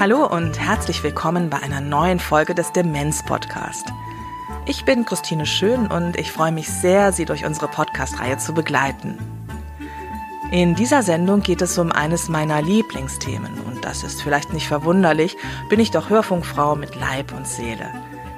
Hallo 0.00 0.26
und 0.26 0.58
herzlich 0.58 1.04
willkommen 1.04 1.50
bei 1.50 1.58
einer 1.58 1.82
neuen 1.82 2.20
Folge 2.20 2.54
des 2.54 2.72
Demenz 2.72 3.22
Podcast. 3.22 3.92
Ich 4.64 4.86
bin 4.86 5.04
Christine 5.04 5.44
Schön 5.44 5.88
und 5.88 6.18
ich 6.18 6.32
freue 6.32 6.52
mich 6.52 6.70
sehr, 6.70 7.12
Sie 7.12 7.26
durch 7.26 7.44
unsere 7.44 7.68
Podcast-Reihe 7.68 8.38
zu 8.38 8.54
begleiten. 8.54 9.18
In 10.50 10.74
dieser 10.74 11.02
Sendung 11.02 11.42
geht 11.42 11.60
es 11.60 11.76
um 11.76 11.92
eines 11.92 12.30
meiner 12.30 12.62
Lieblingsthemen 12.62 13.60
das 13.80 14.02
ist 14.02 14.22
vielleicht 14.22 14.52
nicht 14.52 14.68
verwunderlich, 14.68 15.36
bin 15.68 15.80
ich 15.80 15.90
doch 15.90 16.10
Hörfunkfrau 16.10 16.76
mit 16.76 16.94
Leib 16.96 17.32
und 17.32 17.46
Seele. 17.46 17.86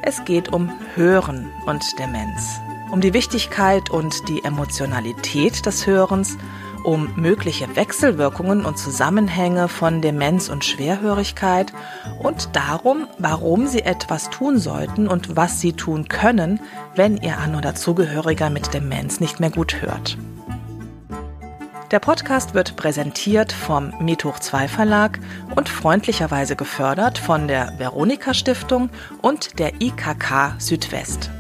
Es 0.03 0.25
geht 0.25 0.53
um 0.53 0.71
Hören 0.95 1.51
und 1.67 1.99
Demenz, 1.99 2.61
um 2.91 3.01
die 3.01 3.15
Wichtigkeit 3.15 3.91
und 3.91 4.29
die 4.29 4.43
Emotionalität 4.45 5.65
des 5.65 5.87
Hörens 5.87 6.37
um 6.85 7.11
mögliche 7.17 7.77
Wechselwirkungen 7.77 8.65
und 8.65 8.79
Zusammenhänge 8.79 9.69
von 9.69 10.01
Demenz 10.01 10.49
und 10.49 10.65
Schwerhörigkeit 10.65 11.73
und 12.19 12.51
darum, 12.55 13.07
warum 13.19 13.67
Sie 13.67 13.83
etwas 13.83 14.31
tun 14.31 14.59
sollten 14.59 15.09
und 15.09 15.37
was 15.37 15.61
Sie 15.61 15.75
tun 15.75 16.09
können, 16.09 16.61
wenn 16.95 17.17
Ihr 17.17 17.39
An- 17.39 17.55
oder 17.55 17.75
Zugehöriger 17.75 18.51
mit 18.51 18.75
Demenz 18.75 19.21
nicht 19.21 19.41
mehr 19.41 19.51
gut 19.51 19.81
hört. 19.81 20.19
Der 21.93 22.01
Podcast 22.01 22.55
wird 22.55 22.77
präsentiert 22.77 23.53
vom 23.53 23.93
Methoch 24.01 24.39
2 24.39 24.67
Verlag 24.67 25.21
und 25.55 25.69
freundlicherweise 25.69 26.57
gefördert 26.57 27.19
von 27.19 27.49
der 27.49 27.79
Veronika 27.79 28.33
Stiftung 28.33 28.89
und 29.21 29.59
der 29.59 29.75
IKK 29.79 30.55
Südwest. 30.59 31.31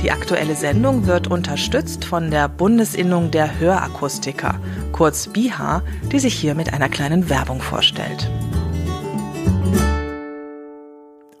Die 0.00 0.12
aktuelle 0.12 0.54
Sendung 0.54 1.08
wird 1.08 1.26
unterstützt 1.26 2.04
von 2.04 2.30
der 2.30 2.48
Bundesinnung 2.48 3.32
der 3.32 3.58
Hörakustiker, 3.58 4.60
kurz 4.92 5.26
BIHA, 5.26 5.82
die 6.12 6.20
sich 6.20 6.34
hier 6.34 6.54
mit 6.54 6.72
einer 6.72 6.88
kleinen 6.88 7.28
Werbung 7.28 7.60
vorstellt. 7.60 8.30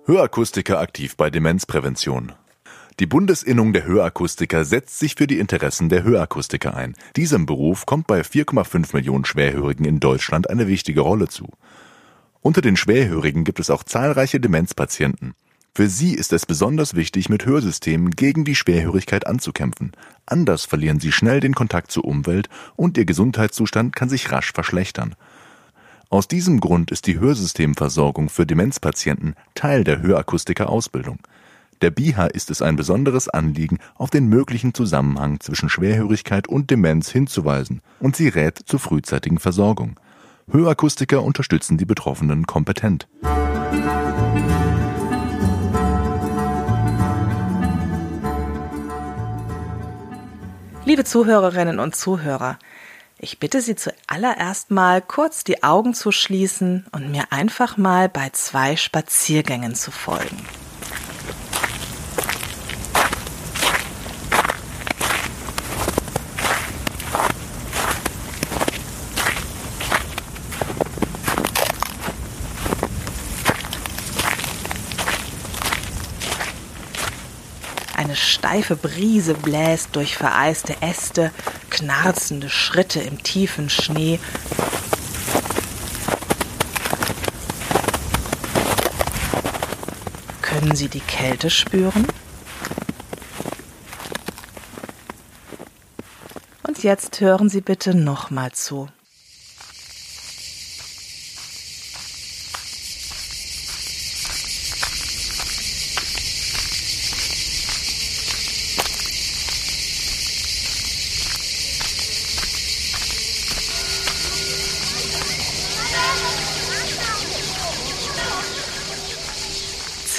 Hörakustiker 0.06 0.80
aktiv 0.80 1.16
bei 1.16 1.30
Demenzprävention. 1.30 2.32
Die 3.00 3.06
Bundesinnung 3.06 3.72
der 3.72 3.84
Hörakustiker 3.84 4.64
setzt 4.64 4.98
sich 4.98 5.14
für 5.14 5.28
die 5.28 5.38
Interessen 5.38 5.88
der 5.88 6.02
Hörakustiker 6.02 6.74
ein. 6.76 6.96
Diesem 7.14 7.46
Beruf 7.46 7.86
kommt 7.86 8.08
bei 8.08 8.22
4,5 8.22 8.92
Millionen 8.92 9.24
Schwerhörigen 9.24 9.84
in 9.84 10.00
Deutschland 10.00 10.50
eine 10.50 10.66
wichtige 10.66 11.02
Rolle 11.02 11.28
zu. 11.28 11.48
Unter 12.40 12.60
den 12.60 12.76
Schwerhörigen 12.76 13.44
gibt 13.44 13.60
es 13.60 13.70
auch 13.70 13.84
zahlreiche 13.84 14.40
Demenzpatienten. 14.40 15.34
Für 15.76 15.88
sie 15.88 16.14
ist 16.14 16.32
es 16.32 16.44
besonders 16.44 16.96
wichtig, 16.96 17.28
mit 17.28 17.46
Hörsystemen 17.46 18.10
gegen 18.10 18.44
die 18.44 18.56
Schwerhörigkeit 18.56 19.28
anzukämpfen. 19.28 19.92
Anders 20.26 20.64
verlieren 20.64 20.98
sie 20.98 21.12
schnell 21.12 21.38
den 21.38 21.54
Kontakt 21.54 21.92
zur 21.92 22.04
Umwelt 22.04 22.48
und 22.74 22.98
ihr 22.98 23.04
Gesundheitszustand 23.04 23.94
kann 23.94 24.08
sich 24.08 24.32
rasch 24.32 24.52
verschlechtern. 24.52 25.14
Aus 26.10 26.26
diesem 26.26 26.58
Grund 26.58 26.90
ist 26.90 27.06
die 27.06 27.20
Hörsystemversorgung 27.20 28.28
für 28.28 28.44
Demenzpatienten 28.44 29.36
Teil 29.54 29.84
der 29.84 30.02
Hörakustiker-Ausbildung. 30.02 31.20
Der 31.80 31.92
BIHA 31.92 32.26
ist 32.26 32.50
es 32.50 32.60
ein 32.60 32.74
besonderes 32.74 33.28
Anliegen, 33.28 33.78
auf 33.94 34.10
den 34.10 34.26
möglichen 34.26 34.74
Zusammenhang 34.74 35.38
zwischen 35.38 35.68
Schwerhörigkeit 35.68 36.48
und 36.48 36.70
Demenz 36.70 37.08
hinzuweisen 37.08 37.82
und 38.00 38.16
sie 38.16 38.28
rät 38.28 38.58
zur 38.66 38.80
frühzeitigen 38.80 39.38
Versorgung. 39.38 40.00
Hörakustiker 40.50 41.22
unterstützen 41.22 41.78
die 41.78 41.84
Betroffenen 41.84 42.48
kompetent. 42.48 43.06
Liebe 50.84 51.04
Zuhörerinnen 51.04 51.78
und 51.78 51.94
Zuhörer, 51.94 52.58
ich 53.20 53.38
bitte 53.38 53.60
Sie 53.60 53.76
zuallererst 53.76 54.72
mal 54.72 55.00
kurz 55.00 55.44
die 55.44 55.62
Augen 55.62 55.94
zu 55.94 56.10
schließen 56.10 56.86
und 56.90 57.12
mir 57.12 57.30
einfach 57.30 57.76
mal 57.76 58.08
bei 58.08 58.30
zwei 58.30 58.74
Spaziergängen 58.74 59.74
zu 59.74 59.92
folgen. 59.92 60.38
Eine 77.98 78.14
steife 78.28 78.76
Brise 78.76 79.34
bläst 79.34 79.96
durch 79.96 80.16
vereiste 80.16 80.76
Äste, 80.80 81.32
knarzende 81.70 82.48
Schritte 82.48 83.00
im 83.00 83.22
tiefen 83.22 83.70
Schnee. 83.70 84.20
Können 90.42 90.76
Sie 90.76 90.88
die 90.88 91.00
Kälte 91.00 91.50
spüren? 91.50 92.06
Und 96.66 96.82
jetzt 96.82 97.20
hören 97.20 97.48
Sie 97.48 97.60
bitte 97.60 97.94
nochmal 97.94 98.52
zu. 98.52 98.88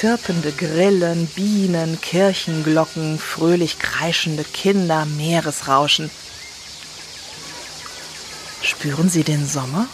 Zirpende 0.00 0.50
Grillen, 0.52 1.26
Bienen, 1.26 2.00
Kirchenglocken, 2.00 3.18
fröhlich 3.18 3.78
kreischende 3.78 4.44
Kinder, 4.44 5.04
Meeresrauschen. 5.04 6.10
Spüren 8.62 9.10
Sie 9.10 9.24
den 9.24 9.46
Sommer? 9.46 9.86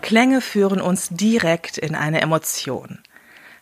Klänge 0.00 0.40
führen 0.40 0.80
uns 0.80 1.06
direkt 1.10 1.78
in 1.78 1.94
eine 1.94 2.20
Emotion. 2.20 2.98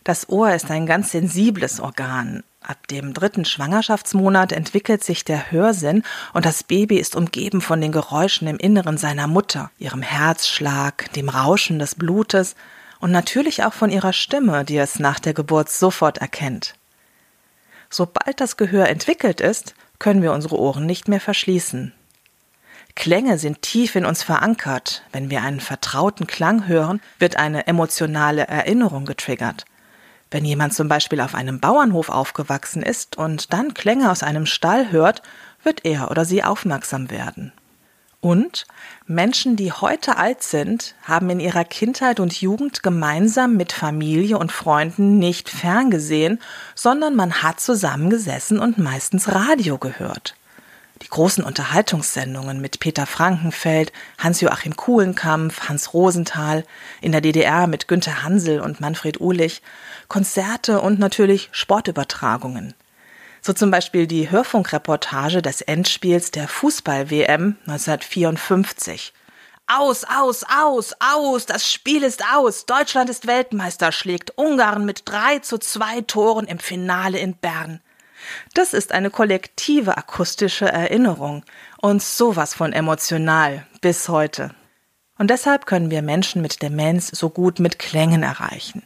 Das 0.03 0.29
Ohr 0.29 0.55
ist 0.55 0.71
ein 0.71 0.87
ganz 0.87 1.11
sensibles 1.11 1.79
Organ. 1.79 2.43
Ab 2.67 2.85
dem 2.89 3.13
dritten 3.13 3.45
Schwangerschaftsmonat 3.45 4.51
entwickelt 4.51 5.01
sich 5.01 5.23
der 5.23 5.51
Hörsinn 5.51 6.03
und 6.33 6.45
das 6.45 6.63
Baby 6.63 6.97
ist 6.97 7.15
umgeben 7.15 7.61
von 7.61 7.79
den 7.79 7.93
Geräuschen 7.93 8.45
im 8.45 8.57
Inneren 8.57 8.97
seiner 8.97 9.25
Mutter, 9.25 9.71
ihrem 9.79 10.01
Herzschlag, 10.01 11.09
dem 11.13 11.29
Rauschen 11.29 11.79
des 11.79 11.95
Blutes 11.95 12.55
und 12.99 13.11
natürlich 13.11 13.63
auch 13.63 13.71
von 13.71 13.89
ihrer 13.89 14.11
Stimme, 14.11 14.65
die 14.65 14.75
es 14.75 14.99
nach 14.99 15.21
der 15.21 15.33
Geburt 15.33 15.69
sofort 15.69 16.17
erkennt. 16.17 16.75
Sobald 17.89 18.41
das 18.41 18.57
Gehör 18.57 18.89
entwickelt 18.89 19.39
ist, 19.39 19.73
können 19.97 20.21
wir 20.21 20.33
unsere 20.33 20.59
Ohren 20.59 20.85
nicht 20.85 21.07
mehr 21.07 21.21
verschließen. 21.21 21.93
Klänge 22.95 23.37
sind 23.37 23.61
tief 23.61 23.95
in 23.95 24.05
uns 24.05 24.23
verankert. 24.23 25.03
Wenn 25.13 25.29
wir 25.29 25.41
einen 25.41 25.61
vertrauten 25.61 26.27
Klang 26.27 26.67
hören, 26.67 26.99
wird 27.17 27.37
eine 27.37 27.65
emotionale 27.65 28.45
Erinnerung 28.45 29.05
getriggert. 29.05 29.63
Wenn 30.29 30.45
jemand 30.45 30.73
zum 30.73 30.87
Beispiel 30.87 31.21
auf 31.21 31.35
einem 31.35 31.59
Bauernhof 31.59 32.09
aufgewachsen 32.09 32.83
ist 32.83 33.17
und 33.17 33.53
dann 33.53 33.73
Klänge 33.73 34.11
aus 34.11 34.23
einem 34.23 34.45
Stall 34.45 34.91
hört, 34.91 35.21
wird 35.63 35.85
er 35.85 36.11
oder 36.11 36.25
sie 36.25 36.43
aufmerksam 36.43 37.09
werden. 37.09 37.53
Und 38.19 38.65
Menschen, 39.05 39.55
die 39.55 39.71
heute 39.71 40.17
alt 40.17 40.41
sind, 40.41 40.95
haben 41.03 41.29
in 41.29 41.39
ihrer 41.39 41.63
Kindheit 41.63 42.19
und 42.19 42.41
Jugend 42.41 42.81
gemeinsam 42.81 43.55
mit 43.55 43.71
Familie 43.71 44.37
und 44.37 44.51
Freunden 44.51 45.19
nicht 45.19 45.49
ferngesehen, 45.49 46.39
sondern 46.73 47.15
man 47.15 47.43
hat 47.43 47.59
zusammengesessen 47.59 48.59
und 48.59 48.79
meistens 48.79 49.33
Radio 49.33 49.77
gehört. 49.77 50.35
Die 51.01 51.09
großen 51.09 51.43
Unterhaltungssendungen 51.43 52.59
mit 52.59 52.79
Peter 52.79 53.05
Frankenfeld, 53.05 53.93
Hans-Joachim 54.17 54.75
Kuhlenkampf, 54.75 55.69
Hans 55.69 55.93
Rosenthal, 55.93 56.63
in 57.01 57.11
der 57.11 57.21
DDR 57.21 57.67
mit 57.67 57.87
Günter 57.87 58.23
Hansel 58.23 58.59
und 58.59 58.81
Manfred 58.81 59.21
Uhlich, 59.21 59.61
Konzerte 60.07 60.81
und 60.81 60.97
natürlich 60.97 61.49
Sportübertragungen. 61.51 62.73
So 63.41 63.53
zum 63.53 63.69
Beispiel 63.69 64.07
die 64.07 64.31
Hörfunkreportage 64.31 65.41
des 65.41 65.61
Endspiels 65.61 66.31
der 66.31 66.47
Fußball-WM 66.47 67.57
1954. 67.67 69.13
Aus, 69.67 70.03
aus, 70.05 70.43
aus, 70.43 70.93
aus, 70.99 71.45
das 71.45 71.71
Spiel 71.71 72.03
ist 72.03 72.23
aus. 72.33 72.65
Deutschland 72.65 73.09
ist 73.09 73.27
Weltmeister, 73.27 73.91
schlägt 73.91 74.37
Ungarn 74.37 74.85
mit 74.85 75.03
drei 75.05 75.39
zu 75.39 75.57
zwei 75.57 76.01
Toren 76.01 76.47
im 76.47 76.59
Finale 76.59 77.19
in 77.19 77.35
Bern. 77.35 77.81
Das 78.53 78.73
ist 78.73 78.91
eine 78.91 79.09
kollektive 79.09 79.97
akustische 79.97 80.67
Erinnerung 80.67 81.43
und 81.81 82.01
sowas 82.01 82.53
von 82.53 82.73
emotional 82.73 83.65
bis 83.81 84.09
heute. 84.09 84.51
Und 85.17 85.29
deshalb 85.29 85.65
können 85.65 85.89
wir 85.89 86.01
Menschen 86.01 86.41
mit 86.41 86.61
Demenz 86.61 87.07
so 87.07 87.29
gut 87.29 87.59
mit 87.59 87.79
Klängen 87.79 88.23
erreichen. 88.23 88.83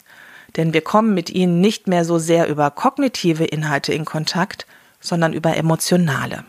Denn 0.56 0.74
wir 0.74 0.82
kommen 0.82 1.14
mit 1.14 1.30
ihnen 1.30 1.62
nicht 1.62 1.88
mehr 1.88 2.06
so 2.06 2.20
sehr 2.20 2.48
über 2.48 2.72
kognitive 2.72 3.46
Inhalte 3.46 3.94
in 3.94 4.06
Kontakt, 4.06 4.66
sondern 5.00 5.34
über 5.34 5.56
emotionale. 5.56 6.44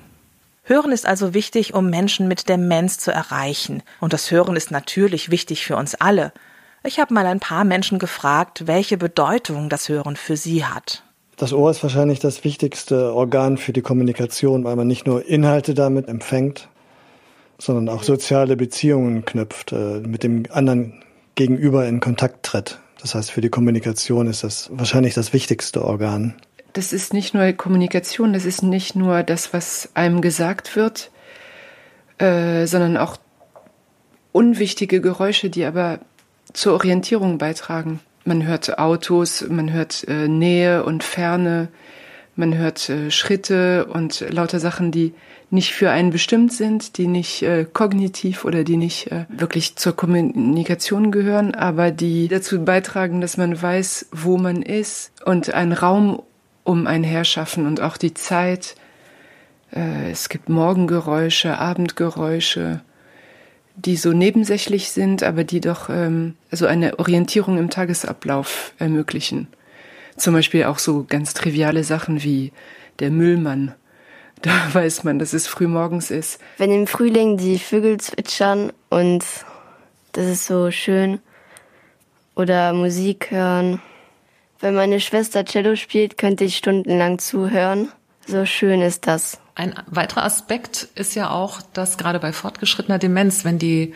Hören 0.64 0.92
ist 0.92 1.06
also 1.06 1.34
wichtig, 1.34 1.74
um 1.74 1.90
Menschen 1.90 2.28
mit 2.28 2.48
Demenz 2.48 2.98
zu 2.98 3.10
erreichen. 3.10 3.82
Und 4.00 4.12
das 4.12 4.30
Hören 4.30 4.56
ist 4.56 4.70
natürlich 4.70 5.30
wichtig 5.30 5.64
für 5.66 5.76
uns 5.76 5.94
alle. 5.96 6.32
Ich 6.84 7.00
habe 7.00 7.14
mal 7.14 7.26
ein 7.26 7.40
paar 7.40 7.64
Menschen 7.64 7.98
gefragt, 7.98 8.66
welche 8.66 8.96
Bedeutung 8.96 9.68
das 9.68 9.88
Hören 9.88 10.16
für 10.16 10.36
sie 10.36 10.64
hat. 10.64 11.02
Das 11.36 11.52
Ohr 11.52 11.70
ist 11.70 11.82
wahrscheinlich 11.82 12.20
das 12.20 12.44
wichtigste 12.44 13.14
Organ 13.14 13.56
für 13.56 13.72
die 13.72 13.82
Kommunikation, 13.82 14.64
weil 14.64 14.76
man 14.76 14.86
nicht 14.86 15.06
nur 15.06 15.26
Inhalte 15.26 15.74
damit 15.74 16.08
empfängt, 16.08 16.68
sondern 17.58 17.88
auch 17.88 18.02
soziale 18.02 18.56
Beziehungen 18.56 19.24
knüpft, 19.24 19.72
äh, 19.72 20.00
mit 20.00 20.22
dem 20.22 20.44
anderen 20.50 21.02
Gegenüber 21.34 21.86
in 21.86 22.00
Kontakt 22.00 22.44
tritt. 22.44 22.80
Das 23.00 23.14
heißt, 23.14 23.30
für 23.30 23.40
die 23.40 23.48
Kommunikation 23.48 24.26
ist 24.26 24.44
das 24.44 24.70
wahrscheinlich 24.72 25.14
das 25.14 25.32
wichtigste 25.32 25.84
Organ 25.84 26.36
das 26.72 26.92
ist 26.92 27.12
nicht 27.12 27.34
nur 27.34 27.52
Kommunikation, 27.52 28.32
das 28.32 28.44
ist 28.44 28.62
nicht 28.62 28.96
nur 28.96 29.22
das, 29.22 29.52
was 29.52 29.90
einem 29.94 30.20
gesagt 30.20 30.74
wird, 30.76 31.10
äh, 32.18 32.66
sondern 32.66 32.96
auch 32.96 33.16
unwichtige 34.32 35.00
Geräusche, 35.00 35.50
die 35.50 35.64
aber 35.64 36.00
zur 36.52 36.74
Orientierung 36.74 37.38
beitragen. 37.38 38.00
Man 38.24 38.46
hört 38.46 38.78
Autos, 38.78 39.44
man 39.48 39.72
hört 39.72 40.06
äh, 40.08 40.28
Nähe 40.28 40.84
und 40.84 41.02
Ferne, 41.02 41.68
man 42.36 42.56
hört 42.56 42.88
äh, 42.88 43.10
Schritte 43.10 43.86
und 43.86 44.24
lauter 44.30 44.60
Sachen, 44.60 44.90
die 44.90 45.12
nicht 45.50 45.72
für 45.72 45.90
einen 45.90 46.10
bestimmt 46.10 46.52
sind, 46.52 46.96
die 46.96 47.06
nicht 47.06 47.42
äh, 47.42 47.66
kognitiv 47.70 48.44
oder 48.46 48.64
die 48.64 48.78
nicht 48.78 49.12
äh, 49.12 49.26
wirklich 49.28 49.76
zur 49.76 49.94
Kommunikation 49.94 51.12
gehören, 51.12 51.54
aber 51.54 51.90
die 51.90 52.28
dazu 52.28 52.64
beitragen, 52.64 53.20
dass 53.20 53.36
man 53.36 53.60
weiß, 53.60 54.08
wo 54.12 54.38
man 54.38 54.62
ist 54.62 55.12
und 55.24 55.52
einen 55.52 55.72
Raum 55.72 56.22
um 56.64 56.86
ein 56.86 57.04
Herschaffen 57.04 57.66
und 57.66 57.80
auch 57.80 57.98
die 57.98 58.14
Zeit. 58.14 58.76
Äh, 59.74 60.10
es 60.10 60.30
gibt 60.30 60.48
Morgengeräusche, 60.48 61.58
Abendgeräusche, 61.58 62.80
die 63.76 63.96
so 63.96 64.12
nebensächlich 64.12 64.90
sind, 64.90 65.22
aber 65.22 65.44
die 65.44 65.60
doch 65.60 65.88
ähm, 65.88 66.34
so 66.50 66.66
eine 66.66 66.98
Orientierung 66.98 67.58
im 67.58 67.70
Tagesablauf 67.70 68.72
ermöglichen. 68.78 69.48
Zum 70.16 70.34
Beispiel 70.34 70.64
auch 70.64 70.78
so 70.78 71.04
ganz 71.08 71.34
triviale 71.34 71.84
Sachen 71.84 72.22
wie 72.22 72.52
der 72.98 73.10
Müllmann. 73.10 73.74
Da 74.42 74.50
weiß 74.72 75.04
man, 75.04 75.20
dass 75.20 75.34
es 75.34 75.46
frühmorgens 75.46 76.10
ist. 76.10 76.40
Wenn 76.58 76.72
im 76.72 76.88
Frühling 76.88 77.36
die 77.36 77.60
Vögel 77.60 77.98
zwitschern 78.00 78.72
und 78.90 79.24
das 80.10 80.26
ist 80.26 80.46
so 80.46 80.72
schön. 80.72 81.20
Oder 82.34 82.72
Musik 82.72 83.30
hören. 83.30 83.80
Wenn 84.58 84.74
meine 84.74 84.98
Schwester 84.98 85.44
Cello 85.44 85.76
spielt, 85.76 86.18
könnte 86.18 86.42
ich 86.42 86.56
stundenlang 86.56 87.20
zuhören. 87.20 87.92
So 88.26 88.44
schön 88.44 88.80
ist 88.80 89.06
das. 89.06 89.41
Ein 89.54 89.74
weiterer 89.86 90.24
Aspekt 90.24 90.88
ist 90.94 91.14
ja 91.14 91.30
auch, 91.30 91.60
dass 91.72 91.98
gerade 91.98 92.18
bei 92.18 92.32
fortgeschrittener 92.32 92.98
Demenz, 92.98 93.44
wenn 93.44 93.58
die 93.58 93.94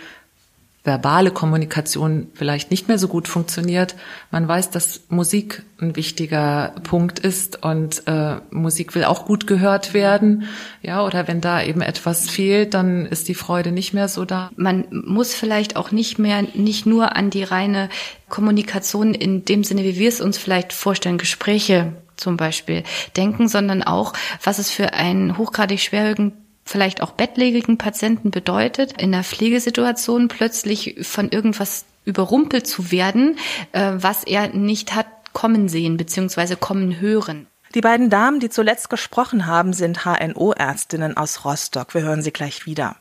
verbale 0.87 1.33
Kommunikation 1.33 2.29
vielleicht 2.35 2.71
nicht 2.71 2.87
mehr 2.87 2.99
so 2.99 3.09
gut 3.09 3.27
funktioniert. 3.27 3.97
Man 4.31 4.47
weiß, 4.47 4.71
dass 4.71 5.01
Musik 5.09 5.65
ein 5.81 5.97
wichtiger 5.97 6.75
Punkt 6.85 7.19
ist 7.19 7.65
und 7.65 8.07
äh, 8.07 8.37
Musik 8.51 8.95
will 8.95 9.05
auch 9.05 9.27
gut 9.27 9.49
gehört 9.49 9.95
werden. 9.95 10.45
Ja, 10.83 11.05
oder 11.05 11.27
wenn 11.27 11.41
da 11.41 11.61
eben 11.61 11.83
etwas 11.83 12.31
fehlt, 12.31 12.73
dann 12.73 13.05
ist 13.05 13.27
die 13.27 13.35
Freude 13.35 13.73
nicht 13.73 13.95
mehr 13.95 14.09
so 14.09 14.25
da. 14.25 14.51
Man 14.57 14.87
muss 14.91 15.35
vielleicht 15.35 15.75
auch 15.75 15.91
nicht 15.91 16.21
mehr 16.21 16.43
nicht 16.55 16.87
nur 16.87 17.17
an 17.17 17.31
die 17.31 17.43
reine 17.43 17.89
Kommunikation 18.29 19.13
in 19.13 19.45
dem 19.45 19.65
Sinne, 19.65 19.83
wie 19.83 19.99
wir 19.99 20.09
es 20.09 20.21
uns 20.21 20.39
vielleicht 20.39 20.73
vorstellen, 20.73 21.19
Gespräche 21.19 21.95
zum 22.27 22.37
Beispiel 22.37 22.83
denken, 23.17 23.47
sondern 23.47 23.85
auch, 23.85 24.13
was 24.43 24.59
es 24.59 24.69
für 24.69 24.95
einen 24.95 25.39
hochgradig 25.39 25.81
schwerhörigen 25.81 26.33
vielleicht 26.65 27.01
auch 27.01 27.13
bettlägerigen 27.13 27.79
Patienten 27.79 28.33
bedeutet, 28.33 29.01
in 29.01 29.13
der 29.13 29.23
Pflegesituation 29.23 30.27
plötzlich 30.27 30.97
von 31.03 31.29
irgendwas 31.29 31.85
überrumpelt 32.05 32.67
zu 32.67 32.91
werden, 32.91 33.39
äh, 33.71 33.93
was 33.95 34.25
er 34.25 34.49
nicht 34.49 34.97
hat 34.97 35.07
kommen 35.33 35.69
sehen 35.69 35.97
bzw. 35.97 36.57
kommen 36.57 36.99
hören. 36.99 37.47
Die 37.77 37.81
beiden 37.81 38.11
Damen, 38.11 38.41
die 38.41 38.51
zuletzt 38.51 38.91
gesprochen 38.91 39.47
haben, 39.47 39.73
sind 39.73 40.05
HNO-Ärztinnen 40.05 41.17
aus 41.17 41.45
Rostock. 41.45 41.95
Wir 41.95 42.03
hören 42.03 42.23
sie 42.23 42.33
gleich 42.33 42.67
wieder. 42.67 42.97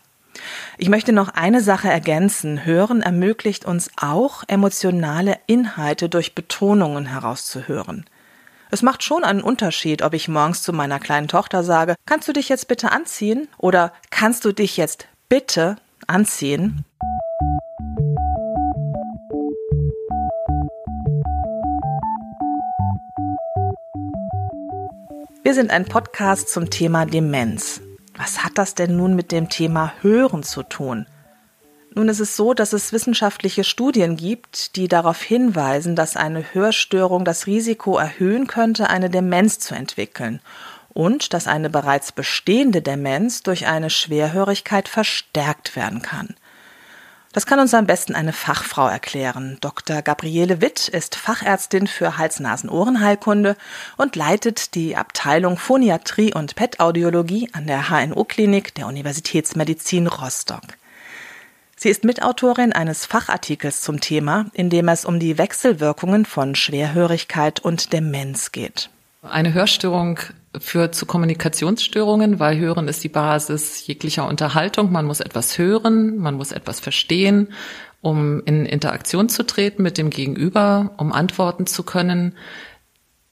Ich 0.77 0.89
möchte 0.89 1.13
noch 1.13 1.30
eine 1.30 1.62
Sache 1.62 1.89
ergänzen. 1.89 2.66
Hören 2.66 3.01
ermöglicht 3.01 3.66
uns 3.66 3.89
auch, 3.98 4.44
emotionale 4.48 5.39
Inhalte 5.48 6.10
durch 6.10 6.36
Betonungen 6.36 7.07
herauszuhören. 7.07 8.06
Es 8.75 8.81
macht 8.81 9.04
schon 9.04 9.24
einen 9.24 9.39
Unterschied, 9.39 10.01
ob 10.01 10.13
ich 10.13 10.27
morgens 10.27 10.62
zu 10.62 10.74
meiner 10.74 11.00
kleinen 11.00 11.30
Tochter 11.30 11.63
sage, 11.63 11.95
kannst 12.06 12.27
du 12.27 12.33
dich 12.33 12.50
jetzt 12.50 12.68
bitte 12.68 12.92
anziehen? 12.92 13.48
Oder 13.57 13.94
kannst 14.10 14.44
du 14.44 14.51
dich 14.51 14.75
jetzt 14.75 15.07
bitte 15.30 15.77
anziehen? 16.07 16.83
Wir 25.42 25.54
sind 25.54 25.72
ein 25.72 25.86
Podcast 25.86 26.50
zum 26.50 26.69
Thema 26.69 27.06
Demenz. 27.06 27.80
Was 28.18 28.44
hat 28.44 28.57
das 28.57 28.75
denn 28.75 28.98
nun 28.98 29.16
mit 29.16 29.31
dem 29.31 29.48
Thema 29.48 29.94
Hören 30.01 30.44
zu 30.44 30.63
tun? 30.63 31.06
Nun 31.97 32.09
ist 32.09 32.19
es 32.19 32.36
so, 32.36 32.53
dass 32.53 32.74
es 32.74 32.92
wissenschaftliche 32.92 33.63
Studien 33.63 34.18
gibt, 34.18 34.75
die 34.75 34.89
darauf 34.89 35.21
hinweisen, 35.21 35.95
dass 35.95 36.18
eine 36.18 36.53
Hörstörung 36.53 37.24
das 37.24 37.47
Risiko 37.47 37.97
erhöhen 37.97 38.47
könnte, 38.47 38.89
eine 38.89 39.09
Demenz 39.09 39.59
zu 39.59 39.75
entwickeln 39.75 40.42
und 40.89 41.33
dass 41.33 41.47
eine 41.47 41.69
bereits 41.69 42.12
bestehende 42.12 42.81
Demenz 42.81 43.44
durch 43.44 43.68
eine 43.68 43.89
Schwerhörigkeit 43.89 44.89
verstärkt 44.89 45.77
werden 45.77 46.01
kann. 46.01 46.36
Das 47.31 47.45
kann 47.45 47.59
uns 47.59 47.74
am 47.74 47.88
besten 47.88 48.13
eine 48.13 48.33
Fachfrau 48.33 48.88
erklären. 48.89 49.57
Dr. 49.62 50.01
Gabriele 50.01 50.59
Witt 50.59 50.89
ist 50.89 51.15
Fachärztin 51.15 51.88
für 51.88 52.18
Hals-Nasen-Ohrenheilkunde 52.18 53.55
und 53.96 54.17
leitet 54.17 54.75
die 54.75 54.98
Abteilung 54.98 55.58
Phoniatrie 55.58 56.34
und 56.34 56.55
PET-Audiologie 56.55 57.50
an 57.53 57.67
der 57.67 57.89
HNO-Klinik 57.89 58.75
der 58.75 58.88
Universitätsmedizin 58.88 60.08
Rostock. 60.08 60.63
Sie 61.86 61.92
ist 61.92 62.04
Mitautorin 62.04 62.74
eines 62.74 63.06
Fachartikels 63.06 63.82
zum 63.82 64.01
Thema, 64.01 64.48
in 64.54 64.72
dem 64.72 64.88
es 64.88 65.06
um 65.06 65.20
die 65.20 65.38
Wechselwirkungen 65.38 66.25
von 66.25 66.56
Schwerhörigkeit 66.56 67.60
und 67.60 67.94
Demenz 67.94 68.51
geht. 68.51 68.89
Eine 69.22 69.54
Hörstörung 69.54 70.18
führt 70.60 70.96
zu 70.96 71.06
Kommunikationsstörungen, 71.06 72.39
weil 72.39 72.58
Hören 72.58 72.88
ist 72.88 73.04
die 73.04 73.10
Basis 73.10 73.86
jeglicher 73.86 74.27
Unterhaltung. 74.27 74.92
Man 74.92 75.06
muss 75.06 75.20
etwas 75.20 75.60
hören, 75.60 76.18
man 76.18 76.34
muss 76.34 76.51
etwas 76.51 76.80
verstehen, 76.80 77.50
um 78.01 78.42
in 78.46 78.65
Interaktion 78.65 79.30
zu 79.30 79.44
treten 79.44 79.84
mit 79.84 80.00
dem 80.00 80.10
Gegenüber, 80.10 80.96
um 80.98 81.13
antworten 81.13 81.68
zu 81.68 81.84
können. 81.84 82.36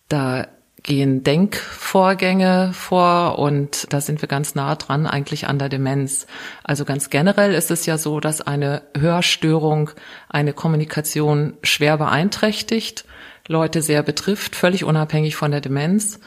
Da 0.09 0.47
gehen 0.83 1.23
Denkvorgänge 1.23 2.71
vor 2.73 3.39
und 3.39 3.91
da 3.91 4.01
sind 4.01 4.21
wir 4.21 4.27
ganz 4.27 4.53
nah 4.53 4.75
dran 4.75 5.07
eigentlich 5.07 5.47
an 5.47 5.57
der 5.57 5.69
Demenz. 5.69 6.27
Also 6.63 6.83
ganz 6.83 7.09
generell 7.09 7.53
ist 7.53 7.71
es 7.71 7.85
ja 7.85 7.97
so, 7.97 8.19
dass 8.19 8.41
eine 8.41 8.83
Hörstörung 8.97 9.91
eine 10.27 10.51
Kommunikation 10.51 11.53
schwer 11.63 11.97
beeinträchtigt, 11.97 13.05
Leute 13.47 13.81
sehr 13.81 14.03
betrifft, 14.03 14.55
völlig 14.55 14.83
unabhängig 14.83 15.37
von 15.37 15.51
der 15.51 15.61
Demenz, 15.61 16.19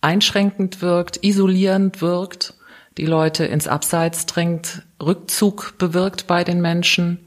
einschränkend 0.00 0.80
wirkt, 0.80 1.24
isolierend 1.24 2.00
wirkt, 2.00 2.54
die 2.98 3.06
Leute 3.06 3.44
ins 3.44 3.66
Abseits 3.66 4.26
drängt, 4.26 4.82
Rückzug 5.02 5.74
bewirkt 5.78 6.28
bei 6.28 6.44
den 6.44 6.60
Menschen. 6.60 7.18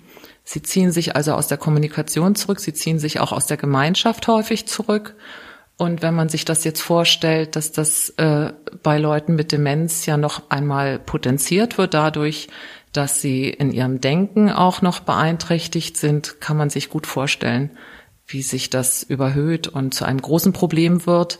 Sie 0.45 0.61
ziehen 0.61 0.91
sich 0.91 1.15
also 1.17 1.33
aus 1.33 1.47
der 1.47 1.57
Kommunikation 1.57 2.35
zurück, 2.35 2.61
sie 2.61 2.73
ziehen 2.73 2.99
sich 2.99 3.19
auch 3.19 3.33
aus 3.33 3.47
der 3.47 3.57
Gemeinschaft 3.57 4.27
häufig 4.27 4.67
zurück 4.67 5.15
und 5.77 6.01
wenn 6.01 6.13
man 6.13 6.29
sich 6.29 6.45
das 6.45 6.63
jetzt 6.63 6.81
vorstellt, 6.81 7.55
dass 7.55 7.71
das 7.71 8.09
äh, 8.11 8.53
bei 8.81 8.97
Leuten 8.97 9.35
mit 9.35 9.51
Demenz 9.51 10.05
ja 10.05 10.15
noch 10.15 10.49
einmal 10.49 10.99
potenziert 10.99 11.77
wird 11.77 11.93
dadurch, 11.93 12.47
dass 12.93 13.19
sie 13.19 13.49
in 13.49 13.71
ihrem 13.71 13.99
Denken 13.99 14.49
auch 14.49 14.81
noch 14.81 15.01
beeinträchtigt 15.01 15.97
sind, 15.97 16.39
kann 16.39 16.55
man 16.55 16.69
sich 16.69 16.89
gut 16.89 17.05
vorstellen, 17.05 17.71
wie 18.25 18.41
sich 18.41 18.69
das 18.69 19.03
überhöht 19.03 19.67
und 19.67 19.93
zu 19.93 20.05
einem 20.05 20.21
großen 20.21 20.53
Problem 20.53 21.05
wird, 21.05 21.39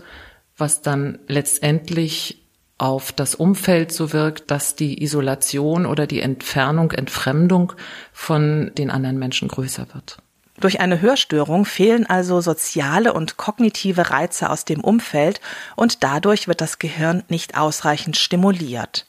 was 0.58 0.82
dann 0.82 1.20
letztendlich 1.27 2.42
auf 2.77 3.13
das 3.13 3.36
Umfeld 3.36 3.94
so 3.94 4.12
wirkt, 4.12 4.51
dass 4.51 4.75
die 4.75 5.01
Isolation 5.01 5.86
oder 5.86 6.08
die 6.08 6.20
Entfernung, 6.20 6.92
Entfremdung 6.92 7.72
von 8.12 8.72
den 8.77 8.92
anderen 8.92 9.18
Menschen 9.18 9.48
größer 9.48 9.88
wird. 9.94 10.18
Durch 10.59 10.79
eine 10.79 11.01
Hörstörung 11.01 11.65
fehlen 11.65 12.05
also 12.05 12.39
soziale 12.39 13.13
und 13.13 13.38
kognitive 13.38 14.09
Reize 14.09 14.50
aus 14.50 14.63
dem 14.63 14.81
Umfeld 14.81 15.41
und 15.75 16.03
dadurch 16.03 16.47
wird 16.47 16.62
das 16.62 16.79
Gehirn 16.79 17.24
nicht 17.27 17.57
ausreichend 17.57 18.15
stimuliert. 18.15 19.05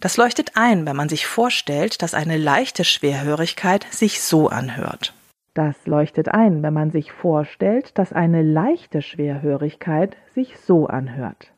Das 0.00 0.16
leuchtet 0.16 0.56
ein, 0.56 0.84
wenn 0.84 0.96
man 0.96 1.08
sich 1.08 1.26
vorstellt, 1.26 2.02
dass 2.02 2.12
eine 2.12 2.36
leichte 2.36 2.84
Schwerhörigkeit 2.84 3.86
sich 3.90 4.20
so 4.20 4.48
anhört. 4.48 5.14
Das 5.54 5.86
leuchtet 5.86 6.28
ein, 6.28 6.64
wenn 6.64 6.74
man 6.74 6.90
sich 6.90 7.12
vorstellt, 7.12 7.96
dass 7.96 8.12
eine 8.12 8.42
leichte 8.42 9.02
Schwerhörigkeit 9.02 10.16
sich 10.34 10.58
so 10.58 10.88
anhört. 10.88 11.52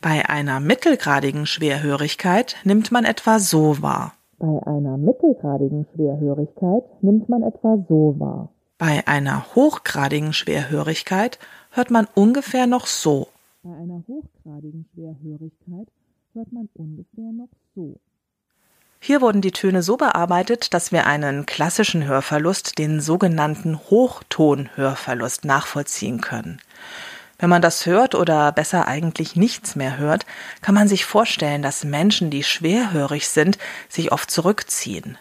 Bei 0.00 0.28
einer 0.28 0.60
mittelgradigen 0.60 1.44
Schwerhörigkeit 1.46 2.56
nimmt 2.62 2.92
man 2.92 3.04
etwa 3.04 3.40
so 3.40 3.82
wahr. 3.82 4.14
Bei 4.44 4.66
einer 4.66 4.98
mittelgradigen 4.98 5.86
Schwerhörigkeit 5.94 6.84
nimmt 7.02 7.30
man 7.30 7.42
etwa 7.42 7.82
so 7.88 8.14
wahr. 8.18 8.50
Bei 8.76 9.02
einer 9.06 9.46
hochgradigen 9.54 10.34
Schwerhörigkeit 10.34 11.38
hört 11.70 11.90
man 11.90 12.06
ungefähr 12.14 12.66
noch 12.66 12.86
so. 12.86 13.28
Bei 13.62 13.70
einer 13.70 14.02
hochgradigen 14.06 14.84
Schwerhörigkeit 14.92 15.88
hört 16.34 16.52
man 16.52 16.68
ungefähr 16.74 17.32
noch 17.32 17.48
so. 17.74 17.98
Hier 19.00 19.22
wurden 19.22 19.40
die 19.40 19.52
Töne 19.52 19.82
so 19.82 19.96
bearbeitet, 19.96 20.74
dass 20.74 20.92
wir 20.92 21.06
einen 21.06 21.46
klassischen 21.46 22.04
Hörverlust, 22.06 22.76
den 22.76 23.00
sogenannten 23.00 23.78
Hochtonhörverlust, 23.78 25.46
nachvollziehen 25.46 26.20
können. 26.20 26.60
Wenn 27.38 27.50
man 27.50 27.62
das 27.62 27.86
hört 27.86 28.14
oder 28.14 28.52
besser 28.52 28.86
eigentlich 28.86 29.34
nichts 29.36 29.76
mehr 29.76 29.98
hört, 29.98 30.26
kann 30.62 30.74
man 30.74 30.88
sich 30.88 31.04
vorstellen, 31.04 31.62
dass 31.62 31.84
Menschen, 31.84 32.30
die 32.30 32.44
schwerhörig 32.44 33.28
sind, 33.28 33.58
sich 33.88 34.12
oft 34.12 34.30
zurückziehen. 34.30 35.18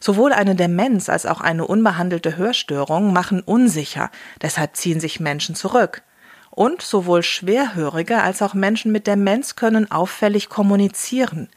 Sowohl 0.00 0.32
eine 0.32 0.56
Demenz 0.56 1.08
als 1.08 1.24
auch 1.24 1.40
eine 1.40 1.68
unbehandelte 1.68 2.36
Hörstörung 2.36 3.12
machen 3.12 3.42
unsicher, 3.42 4.10
deshalb 4.42 4.74
ziehen 4.74 4.98
sich 4.98 5.20
Menschen 5.20 5.54
zurück. 5.54 6.02
Und 6.56 6.80
sowohl 6.80 7.22
Schwerhörige 7.22 8.22
als 8.22 8.40
auch 8.40 8.54
Menschen 8.54 8.90
mit 8.90 9.06
Demenz 9.06 9.56
können 9.56 9.90
auffällig 9.90 10.48
kommunizieren. 10.48 11.50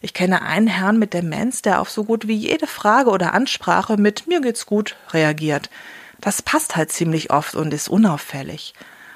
Ich 0.00 0.14
kenne 0.14 0.40
einen 0.40 0.66
Herrn 0.66 0.98
mit 0.98 1.12
Demenz, 1.12 1.60
der 1.60 1.78
auf 1.78 1.90
so 1.90 2.04
gut 2.04 2.26
wie 2.26 2.36
jede 2.36 2.66
Frage 2.66 3.10
oder 3.10 3.34
Ansprache 3.34 3.98
mit 3.98 4.28
mir 4.28 4.40
geht's 4.40 4.64
gut 4.64 4.96
reagiert. 5.12 5.68
Das 6.22 6.40
passt 6.40 6.74
halt 6.74 6.90
ziemlich 6.90 7.30
oft 7.30 7.54
und 7.54 7.74
ist 7.74 7.90
unauffällig. 7.90 8.72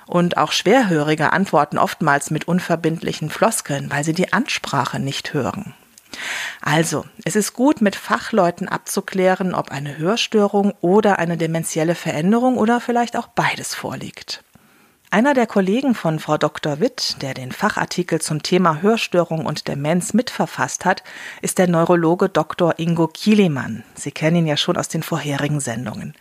Und 0.07 0.37
auch 0.37 0.53
Schwerhörige 0.53 1.33
antworten 1.33 1.79
oftmals 1.79 2.31
mit 2.31 2.47
unverbindlichen 2.47 3.31
Floskeln, 3.31 3.91
weil 3.91 4.05
sie 4.05 4.13
die 4.13 4.35
Ansprache 4.35 5.01
nicht 5.01 5.33
hören. 5.33 5.73
Also, 6.61 7.07
es 7.25 7.35
ist 7.35 7.55
gut, 7.55 7.81
mit 7.81 7.97
Fachleuten 7.97 8.69
abzuklären, 8.69 9.55
ob 9.55 9.71
eine 9.71 9.97
Hörstörung 9.97 10.75
oder 10.83 11.19
eine 11.19 11.39
dementielle 11.39 11.95
Veränderung 11.95 12.59
oder 12.59 12.79
vielleicht 12.83 13.17
auch 13.17 13.29
beides 13.29 13.75
vorliegt. 13.75 14.45
Einer 15.15 15.33
der 15.33 15.47
Kollegen 15.47 15.95
von 15.95 16.19
Frau 16.19 16.39
Dr. 16.39 16.81
Witt, 16.81 17.19
der 17.23 17.35
den 17.35 17.53
Fachartikel 17.53 18.21
zum 18.21 18.43
Thema 18.43 18.83
Hörstörung 18.83 19.47
und 19.47 19.69
Demenz 19.69 20.13
mitverfasst 20.13 20.85
hat, 20.85 21.05
ist 21.41 21.59
der 21.59 21.69
Neurologe 21.69 22.29
Dr. 22.29 22.81
Ingo 22.81 23.07
Kielemann. 23.07 23.85
Sie 23.95 24.11
kennen 24.11 24.39
ihn 24.39 24.49
ja 24.49 24.57
schon 24.57 24.77
aus 24.77 24.89
den 24.89 25.05
vorherigen 25.05 25.61
Sendungen. 25.61 26.17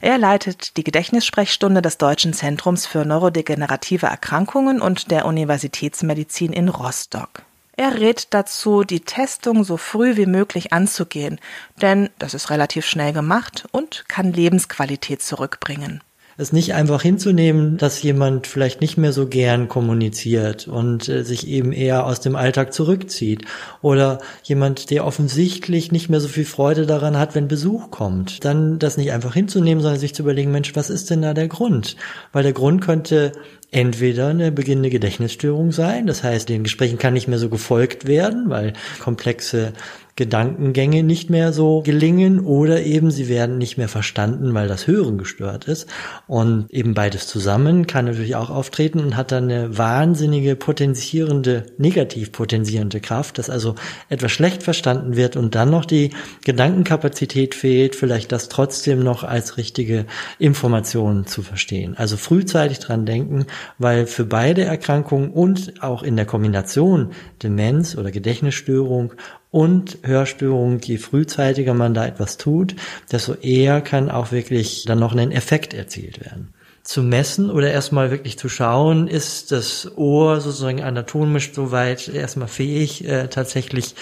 Er 0.00 0.16
leitet 0.16 0.76
die 0.76 0.84
Gedächtnissprechstunde 0.84 1.82
des 1.82 1.98
Deutschen 1.98 2.34
Zentrums 2.34 2.86
für 2.86 3.04
neurodegenerative 3.04 4.06
Erkrankungen 4.06 4.80
und 4.80 5.10
der 5.10 5.26
Universitätsmedizin 5.26 6.52
in 6.52 6.68
Rostock. 6.68 7.42
Er 7.76 7.98
rät 7.98 8.28
dazu, 8.30 8.84
die 8.84 9.00
Testung 9.00 9.64
so 9.64 9.76
früh 9.76 10.16
wie 10.16 10.26
möglich 10.26 10.72
anzugehen, 10.72 11.40
denn 11.82 12.10
das 12.20 12.32
ist 12.32 12.50
relativ 12.50 12.86
schnell 12.86 13.12
gemacht 13.12 13.66
und 13.72 14.04
kann 14.06 14.32
Lebensqualität 14.32 15.20
zurückbringen 15.20 16.00
es 16.38 16.52
nicht 16.52 16.74
einfach 16.74 17.00
hinzunehmen, 17.00 17.78
dass 17.78 18.02
jemand 18.02 18.46
vielleicht 18.46 18.80
nicht 18.80 18.98
mehr 18.98 19.12
so 19.12 19.26
gern 19.26 19.68
kommuniziert 19.68 20.68
und 20.68 21.08
äh, 21.08 21.24
sich 21.24 21.48
eben 21.48 21.72
eher 21.72 22.06
aus 22.06 22.20
dem 22.20 22.36
Alltag 22.36 22.72
zurückzieht 22.72 23.44
oder 23.80 24.18
jemand, 24.42 24.90
der 24.90 25.06
offensichtlich 25.06 25.92
nicht 25.92 26.08
mehr 26.10 26.20
so 26.20 26.28
viel 26.28 26.44
Freude 26.44 26.86
daran 26.86 27.18
hat, 27.18 27.34
wenn 27.34 27.48
Besuch 27.48 27.90
kommt, 27.90 28.44
dann 28.44 28.78
das 28.78 28.96
nicht 28.96 29.12
einfach 29.12 29.34
hinzunehmen, 29.34 29.82
sondern 29.82 30.00
sich 30.00 30.14
zu 30.14 30.22
überlegen, 30.22 30.52
Mensch, 30.52 30.76
was 30.76 30.90
ist 30.90 31.10
denn 31.10 31.22
da 31.22 31.32
der 31.32 31.48
Grund? 31.48 31.96
Weil 32.32 32.42
der 32.42 32.52
Grund 32.52 32.82
könnte 32.82 33.32
entweder 33.70 34.28
eine 34.28 34.52
beginnende 34.52 34.90
Gedächtnisstörung 34.90 35.72
sein, 35.72 36.06
das 36.06 36.22
heißt, 36.22 36.48
den 36.48 36.64
Gesprächen 36.64 36.98
kann 36.98 37.14
nicht 37.14 37.28
mehr 37.28 37.38
so 37.38 37.48
gefolgt 37.48 38.06
werden, 38.06 38.48
weil 38.48 38.72
komplexe 39.00 39.72
Gedankengänge 40.16 41.02
nicht 41.02 41.28
mehr 41.28 41.52
so 41.52 41.82
gelingen 41.82 42.40
oder 42.40 42.82
eben 42.82 43.10
sie 43.10 43.28
werden 43.28 43.58
nicht 43.58 43.76
mehr 43.76 43.88
verstanden, 43.88 44.54
weil 44.54 44.66
das 44.66 44.86
Hören 44.86 45.18
gestört 45.18 45.66
ist. 45.66 45.88
Und 46.26 46.70
eben 46.70 46.94
beides 46.94 47.26
zusammen 47.26 47.86
kann 47.86 48.06
natürlich 48.06 48.34
auch 48.34 48.48
auftreten 48.48 49.00
und 49.00 49.14
hat 49.14 49.30
dann 49.30 49.44
eine 49.44 49.76
wahnsinnige 49.76 50.56
potenzierende, 50.56 51.66
negativ 51.76 52.32
potenzierende 52.32 53.00
Kraft, 53.00 53.36
dass 53.36 53.50
also 53.50 53.74
etwas 54.08 54.32
schlecht 54.32 54.62
verstanden 54.62 55.16
wird 55.16 55.36
und 55.36 55.54
dann 55.54 55.68
noch 55.68 55.84
die 55.84 56.10
Gedankenkapazität 56.44 57.54
fehlt, 57.54 57.94
vielleicht 57.94 58.32
das 58.32 58.48
trotzdem 58.48 59.00
noch 59.00 59.22
als 59.22 59.58
richtige 59.58 60.06
Information 60.38 61.26
zu 61.26 61.42
verstehen. 61.42 61.94
Also 61.94 62.16
frühzeitig 62.16 62.78
dran 62.78 63.04
denken, 63.04 63.44
weil 63.78 64.06
für 64.06 64.24
beide 64.24 64.64
Erkrankungen 64.64 65.30
und 65.30 65.82
auch 65.82 66.02
in 66.02 66.16
der 66.16 66.26
Kombination 66.26 67.12
Demenz 67.42 67.96
oder 67.96 68.10
Gedächtnisstörung 68.10 69.12
und 69.50 69.98
Hörstörungen, 70.02 70.80
je 70.80 70.98
frühzeitiger 70.98 71.74
man 71.74 71.94
da 71.94 72.06
etwas 72.06 72.36
tut, 72.36 72.76
desto 73.10 73.34
eher 73.34 73.80
kann 73.80 74.10
auch 74.10 74.32
wirklich 74.32 74.84
dann 74.86 74.98
noch 74.98 75.14
ein 75.14 75.32
Effekt 75.32 75.72
erzielt 75.72 76.24
werden. 76.24 76.52
Zu 76.82 77.02
messen 77.02 77.50
oder 77.50 77.72
erstmal 77.72 78.12
wirklich 78.12 78.38
zu 78.38 78.48
schauen, 78.48 79.08
ist 79.08 79.50
das 79.50 79.96
Ohr 79.96 80.40
sozusagen 80.40 80.82
anatomisch 80.82 81.52
soweit 81.52 82.06
erstmal 82.06 82.46
fähig, 82.46 83.08
äh, 83.08 83.26
tatsächlich 83.26 83.96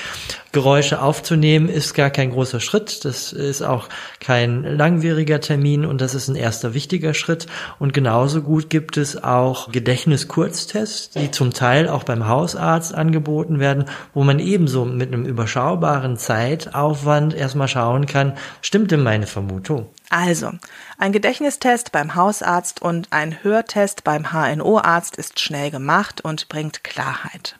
Geräusche 0.54 1.02
aufzunehmen, 1.02 1.68
ist 1.68 1.92
gar 1.92 2.08
kein 2.08 2.30
großer 2.30 2.60
Schritt. 2.60 3.04
Das 3.04 3.34
ist 3.34 3.60
auch 3.60 3.90
kein 4.20 4.62
langwieriger 4.62 5.40
Termin 5.40 5.84
und 5.84 6.00
das 6.00 6.14
ist 6.14 6.28
ein 6.28 6.36
erster 6.36 6.72
wichtiger 6.72 7.12
Schritt. 7.12 7.46
Und 7.78 7.92
genauso 7.92 8.40
gut 8.40 8.70
gibt 8.70 8.96
es 8.96 9.22
auch 9.22 9.70
Gedächtniskurztests, 9.70 11.10
die 11.10 11.30
zum 11.30 11.52
Teil 11.52 11.88
auch 11.88 12.04
beim 12.04 12.26
Hausarzt 12.26 12.94
angeboten 12.94 13.58
werden, 13.58 13.84
wo 14.14 14.24
man 14.24 14.38
ebenso 14.38 14.86
mit 14.86 15.12
einem 15.12 15.26
überschaubaren 15.26 16.16
Zeitaufwand 16.16 17.34
erstmal 17.34 17.68
schauen 17.68 18.06
kann, 18.06 18.34
stimmt 18.62 18.92
denn 18.92 19.02
meine 19.02 19.26
Vermutung? 19.26 19.90
Also, 20.08 20.50
ein 20.98 21.12
Gedächtnistest 21.12 21.90
beim 21.90 22.14
Hausarzt 22.14 22.80
und 22.80 23.08
ein 23.10 23.42
Hörtest 23.42 24.04
beim 24.04 24.32
HNO-Arzt 24.32 25.16
ist 25.16 25.40
schnell 25.40 25.70
gemacht 25.72 26.20
und 26.20 26.48
bringt 26.48 26.84
Klarheit. 26.84 27.56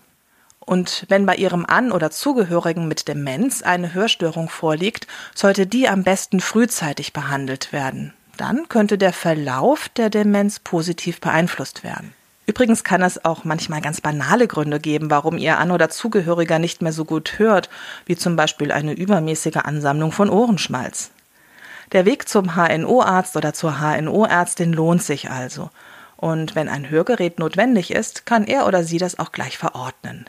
Und 0.67 1.05
wenn 1.09 1.27
bei 1.27 1.37
Ihrem 1.37 1.67
An- 1.67 1.93
oder 1.93 2.11
Zugehörigen 2.11 2.89
mit 2.89 3.07
Demenz 3.07 3.63
eine 3.63 3.93
Hörstörung 3.93 4.49
vorliegt, 4.49 5.07
sollte 5.35 5.67
die 5.67 5.89
am 5.89 6.05
besten 6.05 6.41
frühzeitig 6.41 7.13
behandelt 7.13 7.73
werden. 7.73 8.15
Dann 8.39 8.69
könnte 8.69 8.99
der 8.99 9.13
Verlauf 9.13 9.89
der 9.91 10.11
Demenz 10.11 10.59
positiv 10.59 11.21
beeinflusst 11.21 11.85
werden. 11.85 12.15
Übrigens 12.47 12.85
kann 12.85 13.03
es 13.03 13.25
auch 13.25 13.45
manchmal 13.45 13.81
ganz 13.81 14.01
banale 14.01 14.49
Gründe 14.49 14.81
geben, 14.81 15.11
warum 15.11 15.39
Ihr 15.39 15.59
An- 15.59 15.71
oder 15.71 15.89
Zugehöriger 15.89 16.59
nicht 16.59 16.83
mehr 16.83 16.93
so 16.93 17.05
gut 17.05 17.39
hört, 17.39 17.71
wie 18.07 18.17
zum 18.17 18.37
Beispiel 18.37 18.73
eine 18.73 18.93
übermäßige 18.93 19.57
Ansammlung 19.57 20.13
von 20.13 20.29
Ohrenschmalz. 20.29 21.11
Der 21.93 22.07
Weg 22.07 22.29
zum 22.29 22.55
HNO-Arzt 22.55 23.37
oder 23.37 23.55
zur 23.55 23.81
HNO-Ärztin 23.81 24.73
lohnt 24.73 25.03
sich 25.03 25.31
also. 25.31 25.71
Und 26.17 26.55
wenn 26.55 26.69
ein 26.69 26.89
Hörgerät 26.89 27.39
notwendig 27.39 27.91
ist, 27.91 28.27
kann 28.27 28.45
er 28.45 28.67
oder 28.67 28.85
sie 28.85 28.99
das 28.99 29.19
auch 29.19 29.33
gleich 29.33 29.59
verordnen. 29.59 30.27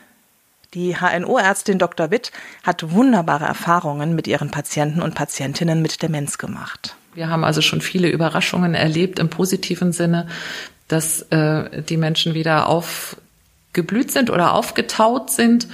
Die 0.76 0.98
HNO-Ärztin 0.98 1.80
Dr. 1.80 2.12
Witt 2.12 2.34
hat 2.64 2.92
wunderbare 2.92 3.46
Erfahrungen 3.46 4.14
mit 4.14 4.28
ihren 4.28 4.52
Patienten 4.52 5.02
und 5.02 5.16
Patientinnen 5.16 5.82
mit 5.82 6.02
Demenz 6.02 6.38
gemacht. 6.38 6.98
Wir 7.14 7.30
haben 7.30 7.46
also 7.46 7.62
schon 7.62 7.80
viele 7.80 8.10
Überraschungen 8.10 8.76
erlebt 8.76 9.20
im 9.20 9.30
positiven 9.30 9.94
Sinne, 9.94 10.28
dass 10.90 11.22
äh, 11.32 11.82
die 11.84 11.96
Menschen 11.96 12.34
wieder 12.34 12.68
aufgeblüht 12.68 14.12
sind 14.12 14.30
oder 14.30 14.54
aufgetaut 14.54 15.32
sind 15.32 15.70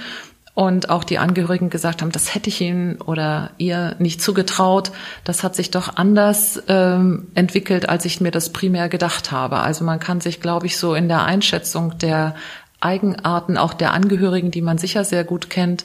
und 0.54 0.90
auch 0.90 1.02
die 1.02 1.18
Angehörigen 1.18 1.70
gesagt 1.70 2.02
haben, 2.02 2.12
das 2.12 2.34
hätte 2.34 2.50
ich 2.50 2.60
Ihnen 2.60 3.00
oder 3.00 3.50
ihr 3.56 3.96
nicht 3.98 4.20
zugetraut. 4.20 4.92
Das 5.24 5.42
hat 5.42 5.56
sich 5.56 5.70
doch 5.70 5.96
anders 5.96 6.62
ähm, 6.68 7.28
entwickelt, 7.34 7.88
als 7.88 8.04
ich 8.04 8.20
mir 8.20 8.30
das 8.30 8.50
primär 8.52 8.90
gedacht 8.90 9.32
habe. 9.32 9.60
Also 9.60 9.82
man 9.82 9.98
kann 9.98 10.20
sich, 10.20 10.42
glaube 10.42 10.66
ich, 10.66 10.76
so 10.76 10.94
in 10.94 11.08
der 11.08 11.24
Einschätzung 11.24 11.96
der 11.98 12.34
Eigenarten 12.82 13.56
auch 13.56 13.74
der 13.74 13.92
Angehörigen, 13.92 14.50
die 14.50 14.62
man 14.62 14.78
sicher 14.78 15.04
sehr 15.04 15.24
gut 15.24 15.50
kennt, 15.50 15.84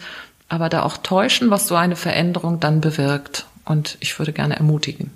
aber 0.50 0.70
da 0.70 0.84
auch 0.84 0.98
täuschen, 0.98 1.50
was 1.50 1.68
so 1.68 1.76
eine 1.76 1.96
Veränderung 1.96 2.60
dann 2.60 2.82
bewirkt. 2.82 3.46
Und 3.66 3.98
ich 4.00 4.18
würde 4.18 4.34
gerne 4.34 4.56
ermutigen, 4.56 5.12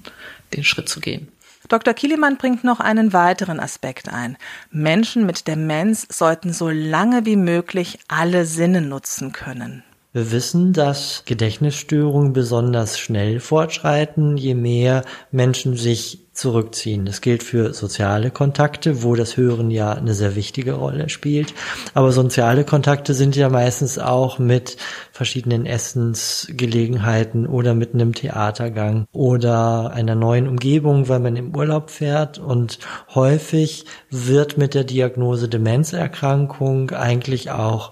den 0.53 0.63
Schritt 0.63 0.89
zu 0.89 0.99
gehen. 0.99 1.29
Dr. 1.69 1.93
Kielemann 1.93 2.37
bringt 2.37 2.63
noch 2.65 2.81
einen 2.81 3.13
weiteren 3.13 3.59
Aspekt 3.59 4.09
ein. 4.09 4.35
Menschen 4.71 5.25
mit 5.25 5.47
Demenz 5.47 6.05
sollten 6.09 6.51
so 6.51 6.69
lange 6.69 7.25
wie 7.25 7.37
möglich 7.37 7.99
alle 8.09 8.45
Sinne 8.45 8.81
nutzen 8.81 9.31
können. 9.31 9.83
Wir 10.13 10.31
wissen, 10.33 10.73
dass 10.73 11.23
Gedächtnisstörungen 11.25 12.33
besonders 12.33 12.99
schnell 12.99 13.39
fortschreiten, 13.39 14.35
je 14.35 14.55
mehr 14.55 15.05
Menschen 15.31 15.77
sich 15.77 16.19
zurückziehen. 16.41 17.05
Das 17.05 17.21
gilt 17.21 17.43
für 17.43 17.73
soziale 17.73 18.31
Kontakte, 18.31 19.03
wo 19.03 19.15
das 19.15 19.37
Hören 19.37 19.69
ja 19.69 19.93
eine 19.93 20.15
sehr 20.15 20.35
wichtige 20.35 20.73
Rolle 20.73 21.07
spielt. 21.09 21.53
Aber 21.93 22.11
soziale 22.11 22.65
Kontakte 22.65 23.13
sind 23.13 23.35
ja 23.35 23.47
meistens 23.47 23.99
auch 23.99 24.39
mit 24.39 24.77
verschiedenen 25.11 25.67
Essensgelegenheiten 25.67 27.45
oder 27.45 27.75
mit 27.75 27.93
einem 27.93 28.13
Theatergang 28.13 29.05
oder 29.13 29.91
einer 29.93 30.15
neuen 30.15 30.47
Umgebung, 30.47 31.07
weil 31.07 31.19
man 31.19 31.35
im 31.35 31.55
Urlaub 31.55 31.91
fährt. 31.91 32.39
Und 32.39 32.79
häufig 33.13 33.85
wird 34.09 34.57
mit 34.57 34.73
der 34.73 34.83
Diagnose 34.83 35.47
Demenzerkrankung 35.47 36.89
eigentlich 36.89 37.51
auch 37.51 37.91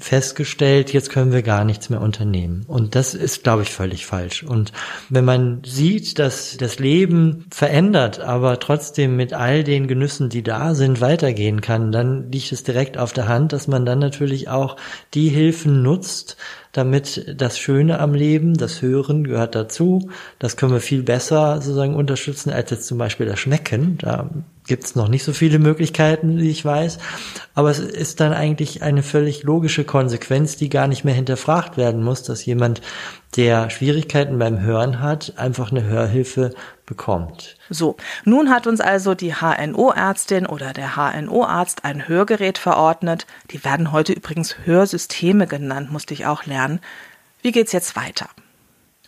festgestellt, 0.00 0.92
jetzt 0.92 1.10
können 1.10 1.32
wir 1.32 1.42
gar 1.42 1.64
nichts 1.64 1.90
mehr 1.90 2.00
unternehmen. 2.00 2.64
Und 2.66 2.94
das 2.94 3.14
ist, 3.14 3.42
glaube 3.42 3.62
ich, 3.62 3.70
völlig 3.70 4.06
falsch. 4.06 4.42
Und 4.42 4.72
wenn 5.08 5.24
man 5.24 5.62
sieht, 5.64 6.18
dass 6.18 6.56
das 6.56 6.78
Leben 6.78 7.46
verändert, 7.52 8.20
aber 8.20 8.58
trotzdem 8.58 9.16
mit 9.16 9.32
all 9.32 9.62
den 9.62 9.86
Genüssen, 9.88 10.30
die 10.30 10.42
da 10.42 10.74
sind, 10.74 11.00
weitergehen 11.00 11.60
kann, 11.60 11.92
dann 11.92 12.32
liegt 12.32 12.52
es 12.52 12.64
direkt 12.64 12.98
auf 12.98 13.12
der 13.12 13.28
Hand, 13.28 13.52
dass 13.52 13.68
man 13.68 13.84
dann 13.84 13.98
natürlich 13.98 14.48
auch 14.48 14.76
die 15.14 15.28
Hilfen 15.28 15.82
nutzt, 15.82 16.36
damit 16.72 17.34
das 17.36 17.58
Schöne 17.58 17.98
am 17.98 18.14
Leben, 18.14 18.56
das 18.56 18.80
Hören 18.80 19.24
gehört 19.24 19.54
dazu. 19.54 20.10
Das 20.38 20.56
können 20.56 20.72
wir 20.72 20.80
viel 20.80 21.02
besser 21.02 21.60
sozusagen 21.60 21.94
unterstützen 21.94 22.50
als 22.50 22.70
jetzt 22.70 22.86
zum 22.86 22.98
Beispiel 22.98 23.26
das 23.26 23.40
Schmecken. 23.40 23.98
Da 23.98 24.30
gibt 24.66 24.84
es 24.84 24.94
noch 24.94 25.08
nicht 25.08 25.24
so 25.24 25.32
viele 25.32 25.58
Möglichkeiten, 25.58 26.38
wie 26.38 26.50
ich 26.50 26.64
weiß. 26.64 26.98
Aber 27.54 27.70
es 27.70 27.78
ist 27.78 28.20
dann 28.20 28.32
eigentlich 28.32 28.82
eine 28.82 29.02
völlig 29.02 29.42
logische 29.42 29.84
Konsequenz, 29.84 30.56
die 30.56 30.68
gar 30.68 30.86
nicht 30.86 31.04
mehr 31.04 31.14
hinterfragt 31.14 31.76
werden 31.76 32.02
muss, 32.02 32.22
dass 32.22 32.44
jemand, 32.44 32.80
der 33.36 33.70
Schwierigkeiten 33.70 34.38
beim 34.38 34.60
Hören 34.60 35.00
hat, 35.00 35.34
einfach 35.36 35.70
eine 35.70 35.84
Hörhilfe 35.84 36.52
bekommt. 36.84 37.56
So, 37.68 37.96
nun 38.24 38.50
hat 38.50 38.66
uns 38.66 38.80
also 38.80 39.14
die 39.14 39.34
HNO-Ärztin 39.34 40.46
oder 40.46 40.72
der 40.72 40.96
HNO-Arzt 40.96 41.84
ein 41.84 42.08
Hörgerät 42.08 42.58
verordnet. 42.58 43.26
Die 43.52 43.64
werden 43.64 43.92
heute 43.92 44.12
übrigens 44.12 44.56
Hörsysteme 44.64 45.46
genannt, 45.46 45.92
musste 45.92 46.14
ich 46.14 46.26
auch 46.26 46.46
lernen. 46.46 46.80
Wie 47.42 47.52
geht's 47.52 47.72
jetzt 47.72 47.94
weiter? 47.94 48.28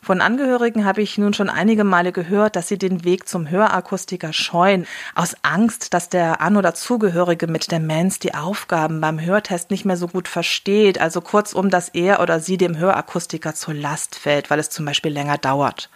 Von 0.04 0.20
Angehörigen 0.20 0.84
habe 0.84 1.00
ich 1.00 1.16
nun 1.16 1.32
schon 1.32 1.48
einige 1.48 1.84
Male 1.84 2.10
gehört, 2.10 2.56
dass 2.56 2.66
sie 2.66 2.76
den 2.76 3.04
Weg 3.04 3.28
zum 3.28 3.48
Hörakustiker 3.48 4.32
scheuen, 4.32 4.84
aus 5.14 5.36
Angst, 5.42 5.94
dass 5.94 6.08
der 6.08 6.40
An- 6.40 6.56
oder 6.56 6.74
Zugehörige 6.74 7.46
mit 7.46 7.70
Demenz 7.70 8.18
die 8.18 8.34
Aufgaben 8.34 9.00
beim 9.00 9.20
Hörtest 9.20 9.70
nicht 9.70 9.84
mehr 9.84 9.96
so 9.96 10.08
gut 10.08 10.26
versteht, 10.26 11.00
also 11.00 11.20
kurzum, 11.20 11.70
dass 11.70 11.88
er 11.88 12.18
oder 12.18 12.40
sie 12.40 12.56
dem 12.56 12.76
Hörakustiker 12.76 13.54
zur 13.54 13.74
Last 13.74 14.16
fällt, 14.16 14.50
weil 14.50 14.58
es 14.58 14.70
zum 14.70 14.84
Beispiel 14.84 15.12
länger 15.12 15.38
dauert. 15.38 15.88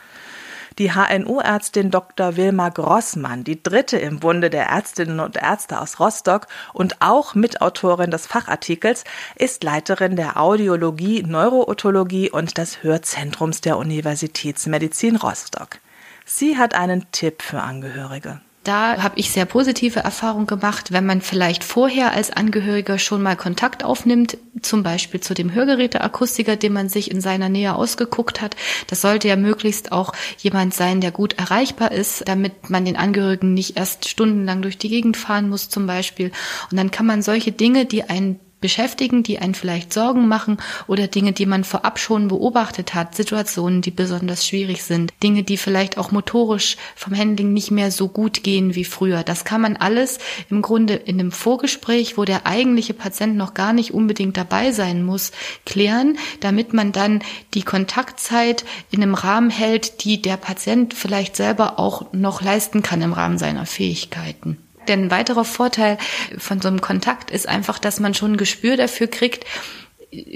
Die 0.79 0.93
HNO-Ärztin 0.93 1.91
Dr. 1.91 2.37
Wilma 2.37 2.69
Grossmann, 2.69 3.45
die 3.45 3.62
dritte 3.62 3.97
im 3.97 4.21
Bunde 4.21 4.51
der 4.51 4.67
Ärztinnen 4.67 5.21
und 5.21 5.37
Ärzte 5.37 5.81
aus 5.81 6.01
Rostock 6.01 6.49
und 6.75 7.01
auch 7.01 7.35
Mitautorin 7.35 8.11
des 8.11 8.27
Fachartikels, 8.27 9.05
ist 9.37 9.65
Leiterin 9.65 10.17
der 10.17 10.39
Audiologie, 10.39 11.23
Neurootologie 11.23 12.31
und 12.31 12.59
des 12.59 12.83
Hörzentrums 12.83 13.62
der 13.62 13.79
Universitätsmedizin 13.79 15.17
Rostock. 15.17 15.79
Sie 16.27 16.59
hat 16.59 16.75
einen 16.75 17.11
Tipp 17.11 17.41
für 17.41 17.62
Angehörige. 17.62 18.43
Da 18.66 19.00
habe 19.00 19.16
ich 19.16 19.31
sehr 19.31 19.44
positive 19.44 20.00
Erfahrungen 20.00 20.48
gemacht, 20.48 20.90
wenn 20.90 21.07
man 21.07 21.20
vielleicht 21.20 21.62
vorher 21.62 22.11
als 22.11 22.33
Angehöriger 22.33 22.98
schon 22.98 23.22
mal 23.22 23.37
Kontakt 23.37 23.85
aufnimmt, 23.85 24.38
zum 24.61 24.83
Beispiel 24.83 25.20
zu 25.20 25.35
dem 25.35 25.55
Hörgeräteakustiker, 25.55 26.57
den 26.57 26.72
man 26.72 26.88
sich 26.88 27.12
in 27.12 27.20
seiner 27.20 27.48
Nähe 27.48 27.76
ausgeguckt 27.76 28.42
hat. 28.42 28.57
Das 28.88 29.02
sollte 29.02 29.29
ja 29.29 29.37
möglichst 29.37 29.92
auch 29.92 30.12
jemand 30.38 30.74
sein, 30.74 31.00
der 31.00 31.12
gut 31.12 31.35
erreichbar 31.35 31.92
ist, 31.92 32.26
damit 32.26 32.68
man 32.68 32.85
den 32.85 32.96
Angehörigen 32.96 33.55
nicht 33.55 33.76
erst 33.76 34.09
stundenlang 34.09 34.62
durch 34.62 34.79
die 34.79 34.88
Gegend 34.88 35.16
fahren 35.16 35.48
muss 35.48 35.68
zum 35.68 35.87
Beispiel. 35.87 36.33
Und 36.68 36.76
dann 36.76 36.90
kann 36.90 37.07
man 37.07 37.22
solche 37.22 37.52
Dinge, 37.52 37.85
die 37.85 38.02
einen 38.02 38.40
beschäftigen, 38.66 39.22
die 39.22 39.38
einen 39.38 39.55
vielleicht 39.55 39.92
Sorgen 39.92 40.26
machen 40.26 40.57
oder 40.88 41.07
Dinge, 41.07 41.31
die 41.31 41.46
man 41.46 41.62
vorab 41.62 42.00
schon 42.00 42.26
beobachtet 42.26 42.94
hat, 42.94 43.14
Situationen, 43.14 43.81
die 43.81 43.92
besonders 43.92 44.44
schwierig 44.44 44.83
sind, 44.83 45.12
Dinge, 45.22 45.44
die 45.44 45.57
vielleicht 45.57 45.98
auch 45.98 46.11
motorisch 46.11 46.76
vom 46.96 47.16
Handling 47.16 47.52
nicht 47.52 47.70
mehr 47.70 47.92
so 47.92 48.09
gut 48.09 48.42
gehen 48.42 48.74
wie 48.74 48.83
früher. 48.83 49.22
Das 49.22 49.44
kann 49.44 49.61
man 49.61 49.76
alles 49.76 50.18
im 50.50 50.62
Grunde 50.62 50.94
in 50.94 51.20
einem 51.20 51.31
Vorgespräch, 51.31 52.18
wo 52.18 52.24
der 52.24 52.44
eigentliche 52.48 52.92
Patient 52.92 53.37
noch 53.37 53.55
gar 53.55 53.72
nicht 53.72 53.94
unbedingt 53.94 54.37
dabei 54.37 54.72
sein 54.72 55.05
muss, 55.05 55.31
klären, 55.64 56.18
damit 56.40 56.72
man 56.72 56.90
dann 56.90 57.22
die 57.55 57.62
Kontaktzeit 57.62 58.64
in 58.90 59.00
einem 59.00 59.14
Rahmen 59.14 59.50
hält, 59.50 60.02
die 60.02 60.20
der 60.20 60.38
Patient 60.38 60.92
vielleicht 60.92 61.37
selber 61.37 61.79
auch 61.79 62.12
noch 62.12 62.42
leisten 62.42 62.83
kann 62.83 63.00
im 63.00 63.12
Rahmen 63.12 63.38
seiner 63.38 63.64
Fähigkeiten. 63.64 64.59
Denn 64.88 65.05
ein 65.05 65.11
weiterer 65.11 65.44
Vorteil 65.44 65.99
von 66.38 66.61
so 66.61 66.68
einem 66.68 66.81
Kontakt 66.81 67.31
ist 67.31 67.49
einfach, 67.49 67.79
dass 67.79 68.01
man 68.01 68.14
schon 68.14 68.33
ein 68.33 68.37
Gespür 68.37 68.77
dafür 68.77 69.07
kriegt, 69.07 69.44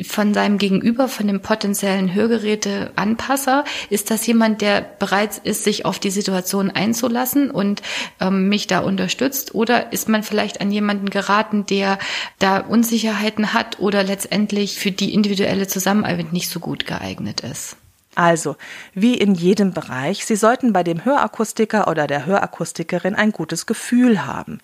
von 0.03 0.35
seinem 0.35 0.59
Gegenüber, 0.59 1.09
von 1.09 1.27
dem 1.27 1.41
potenziellen 1.41 2.13
Hörgeräteanpasser, 2.13 3.65
ist 3.89 4.11
das 4.11 4.27
jemand, 4.27 4.61
der 4.61 4.81
bereit 4.81 5.39
ist, 5.39 5.65
sich 5.65 5.85
auf 5.85 5.99
die 5.99 6.11
Situation 6.11 6.71
einzulassen 6.71 7.51
und 7.51 7.83
ähm, 8.21 8.49
mich 8.49 8.67
da 8.67 8.81
unterstützt? 8.81 9.55
Oder 9.55 9.93
ist 9.93 10.09
man 10.09 10.23
vielleicht 10.23 10.61
an 10.61 10.73
jemanden 10.73 11.11
geraten, 11.11 11.67
der 11.67 11.99
da 12.39 12.59
Unsicherheiten 12.59 13.55
hat 13.55 13.79
oder 13.79 14.03
letztendlich 14.03 14.79
für 14.79 14.91
die 14.91 15.15
individuelle 15.15 15.67
Zusammenarbeit 15.67 16.33
nicht 16.33 16.51
so 16.51 16.61
gut 16.61 16.87
geeignet 16.87 17.41
ist? 17.41 17.77
Also, 18.17 18.57
wie 18.93 19.15
in 19.15 19.35
jedem 19.35 19.73
Bereich, 19.73 20.27
Sie 20.27 20.35
sollten 20.35 20.73
bei 20.73 20.83
dem 20.83 21.05
Hörakustiker 21.05 21.87
oder 21.87 22.09
der 22.09 22.27
Hörakustikerin 22.27 23.15
ein 23.15 23.31
gutes 23.31 23.67
Gefühl 23.67 24.27
haben. 24.27 24.59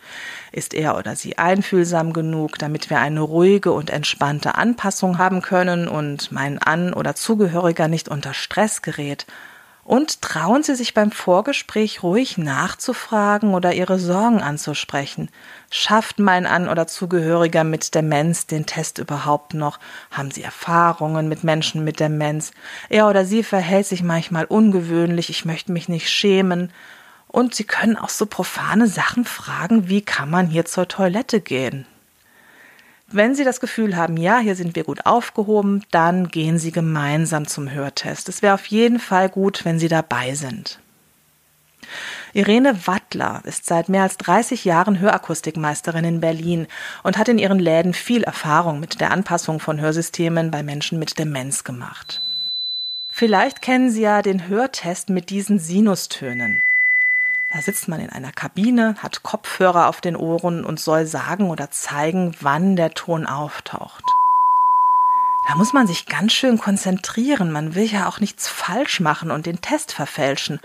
Ist 0.50 0.74
er 0.74 0.96
oder 0.98 1.14
sie 1.14 1.38
einfühlsam 1.38 2.12
genug, 2.12 2.58
damit 2.58 2.90
wir 2.90 2.98
eine 2.98 3.20
ruhige 3.20 3.70
und 3.70 3.90
entspannte 3.90 4.56
Anpassung 4.56 5.18
haben 5.18 5.42
können 5.42 5.86
und 5.86 6.32
mein 6.32 6.58
An- 6.58 6.92
oder 6.92 7.14
Zugehöriger 7.14 7.86
nicht 7.86 8.08
unter 8.08 8.34
Stress 8.34 8.82
gerät? 8.82 9.26
Und 9.86 10.20
trauen 10.20 10.64
Sie 10.64 10.74
sich 10.74 10.94
beim 10.94 11.12
Vorgespräch 11.12 12.02
ruhig 12.02 12.38
nachzufragen 12.38 13.54
oder 13.54 13.72
Ihre 13.72 14.00
Sorgen 14.00 14.42
anzusprechen. 14.42 15.30
Schafft 15.70 16.18
mein 16.18 16.44
An- 16.44 16.68
oder 16.68 16.88
Zugehöriger 16.88 17.62
mit 17.62 17.94
Demenz 17.94 18.48
den 18.48 18.66
Test 18.66 18.98
überhaupt 18.98 19.54
noch? 19.54 19.78
Haben 20.10 20.32
Sie 20.32 20.42
Erfahrungen 20.42 21.28
mit 21.28 21.44
Menschen 21.44 21.84
mit 21.84 22.00
Demenz? 22.00 22.50
Er 22.88 23.08
oder 23.08 23.24
sie 23.24 23.44
verhält 23.44 23.86
sich 23.86 24.02
manchmal 24.02 24.46
ungewöhnlich, 24.46 25.30
ich 25.30 25.44
möchte 25.44 25.70
mich 25.70 25.88
nicht 25.88 26.10
schämen. 26.10 26.72
Und 27.28 27.54
Sie 27.54 27.64
können 27.64 27.96
auch 27.96 28.08
so 28.08 28.26
profane 28.26 28.88
Sachen 28.88 29.24
fragen, 29.24 29.88
wie 29.88 30.02
kann 30.02 30.30
man 30.30 30.48
hier 30.48 30.64
zur 30.64 30.88
Toilette 30.88 31.40
gehen? 31.40 31.86
Wenn 33.08 33.36
Sie 33.36 33.44
das 33.44 33.60
Gefühl 33.60 33.96
haben, 33.96 34.16
ja, 34.16 34.38
hier 34.38 34.56
sind 34.56 34.74
wir 34.74 34.82
gut 34.82 35.06
aufgehoben, 35.06 35.84
dann 35.92 36.28
gehen 36.28 36.58
Sie 36.58 36.72
gemeinsam 36.72 37.46
zum 37.46 37.70
Hörtest. 37.70 38.28
Es 38.28 38.42
wäre 38.42 38.54
auf 38.54 38.66
jeden 38.66 38.98
Fall 38.98 39.28
gut, 39.28 39.64
wenn 39.64 39.78
Sie 39.78 39.88
dabei 39.88 40.34
sind. 40.34 40.80
Irene 42.32 42.86
Wattler 42.86 43.42
ist 43.44 43.64
seit 43.66 43.88
mehr 43.88 44.02
als 44.02 44.16
30 44.18 44.64
Jahren 44.64 44.98
Hörakustikmeisterin 44.98 46.04
in 46.04 46.20
Berlin 46.20 46.66
und 47.04 47.16
hat 47.16 47.28
in 47.28 47.38
ihren 47.38 47.60
Läden 47.60 47.94
viel 47.94 48.24
Erfahrung 48.24 48.80
mit 48.80 49.00
der 49.00 49.12
Anpassung 49.12 49.60
von 49.60 49.80
Hörsystemen 49.80 50.50
bei 50.50 50.64
Menschen 50.64 50.98
mit 50.98 51.18
Demenz 51.18 51.62
gemacht. 51.62 52.20
Vielleicht 53.08 53.62
kennen 53.62 53.90
Sie 53.90 54.02
ja 54.02 54.20
den 54.20 54.48
Hörtest 54.48 55.08
mit 55.10 55.30
diesen 55.30 55.58
Sinustönen. 55.58 56.62
Da 57.52 57.62
sitzt 57.62 57.86
man 57.88 58.00
in 58.00 58.10
einer 58.10 58.32
Kabine, 58.32 58.96
hat 58.98 59.22
Kopfhörer 59.22 59.88
auf 59.88 60.00
den 60.00 60.16
Ohren 60.16 60.64
und 60.64 60.80
soll 60.80 61.06
sagen 61.06 61.48
oder 61.48 61.70
zeigen, 61.70 62.34
wann 62.40 62.76
der 62.76 62.90
Ton 62.90 63.24
auftaucht. 63.26 64.04
Da 65.48 65.54
muss 65.54 65.72
man 65.72 65.86
sich 65.86 66.06
ganz 66.06 66.32
schön 66.32 66.58
konzentrieren. 66.58 67.52
Man 67.52 67.76
will 67.76 67.84
ja 67.84 68.08
auch 68.08 68.18
nichts 68.18 68.48
falsch 68.48 68.98
machen 68.98 69.30
und 69.30 69.46
den 69.46 69.60
Test 69.60 69.92
verfälschen. 69.92 70.60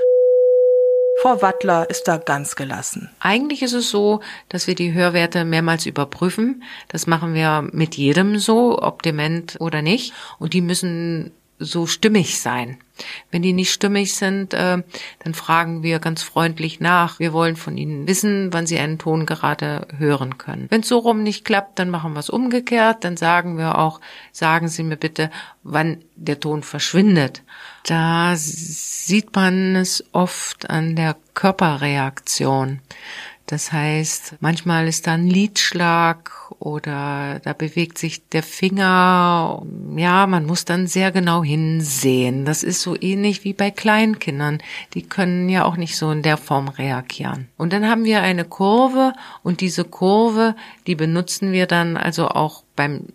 Frau 1.22 1.40
Wattler 1.44 1.88
ist 1.88 2.08
da 2.08 2.18
ganz 2.18 2.56
gelassen. 2.56 3.12
Eigentlich 3.20 3.62
ist 3.62 3.74
es 3.74 3.92
so, 3.92 4.22
dass 4.50 4.66
wir 4.66 4.74
die 4.74 4.92
Hörwerte 4.92 5.46
mehrmals 5.46 5.86
überprüfen. 5.86 6.64
Das 6.88 7.06
machen 7.06 7.36
wir 7.36 7.70
mit 7.72 7.96
jedem 7.96 8.40
so, 8.40 8.82
ob 8.82 9.04
dement 9.04 9.58
oder 9.60 9.84
nicht. 9.84 10.14
Und 10.40 10.54
die 10.54 10.62
müssen 10.62 11.32
so 11.62 11.86
stimmig 11.86 12.40
sein. 12.42 12.78
Wenn 13.32 13.42
die 13.42 13.54
nicht 13.54 13.72
stimmig 13.72 14.14
sind, 14.14 14.54
äh, 14.54 14.84
dann 15.24 15.34
fragen 15.34 15.82
wir 15.84 16.00
ganz 16.00 16.24
freundlich 16.24 16.80
nach. 16.80 17.20
Wir 17.20 17.34
wollen 17.34 17.56
von 17.56 17.78
ihnen 17.78 18.08
wissen, 18.08 18.54
wann 18.54 18.68
sie 18.68 18.78
einen 18.78 19.00
Ton 19.00 19.26
gerade 19.26 19.88
hören 19.98 20.38
können. 20.38 20.68
Wenn 20.70 20.82
es 20.82 20.88
so 20.88 21.00
rum 21.00 21.24
nicht 21.24 21.46
klappt, 21.46 21.80
dann 21.80 21.90
machen 21.90 22.14
wir 22.14 22.20
es 22.20 22.30
umgekehrt. 22.30 23.04
Dann 23.04 23.18
sagen 23.18 23.58
wir 23.58 23.78
auch, 23.78 24.02
sagen 24.32 24.68
Sie 24.68 24.84
mir 24.84 24.98
bitte, 24.98 25.32
wann 25.64 26.04
der 26.16 26.40
Ton 26.40 26.64
verschwindet. 26.64 27.42
Da 27.86 28.34
sieht 28.36 29.36
man 29.36 29.76
es 29.76 30.04
oft 30.12 30.70
an 30.70 30.96
der 30.96 31.16
Körperreaktion. 31.34 32.80
Das 33.52 33.74
heißt, 33.74 34.38
manchmal 34.40 34.88
ist 34.88 35.08
da 35.08 35.16
ein 35.16 35.28
Lidschlag 35.28 36.32
oder 36.60 37.42
da 37.44 37.52
bewegt 37.52 37.98
sich 37.98 38.30
der 38.30 38.44
Finger. 38.44 39.62
Ja, 39.98 40.26
man 40.26 40.46
muss 40.46 40.64
dann 40.64 40.88
sehr 40.88 41.12
genau 41.12 41.44
hinsehen. 41.44 42.46
Das 42.46 42.64
ist 42.64 42.82
so 42.82 42.96
ähnlich 42.98 43.44
wie 43.44 43.52
bei 43.52 43.70
Kleinkindern. 43.70 44.60
Die 44.94 45.02
können 45.02 45.50
ja 45.50 45.66
auch 45.66 45.76
nicht 45.76 45.98
so 45.98 46.12
in 46.12 46.22
der 46.22 46.38
Form 46.38 46.70
reagieren. 46.70 47.50
Und 47.58 47.74
dann 47.74 47.90
haben 47.90 48.06
wir 48.06 48.22
eine 48.22 48.46
Kurve 48.46 49.12
und 49.44 49.60
diese 49.60 49.84
Kurve, 49.84 50.56
die 50.88 50.96
benutzen 50.96 51.52
wir 51.52 51.68
dann 51.68 51.98
also 51.98 52.30
auch 52.30 52.64
beim 52.78 53.08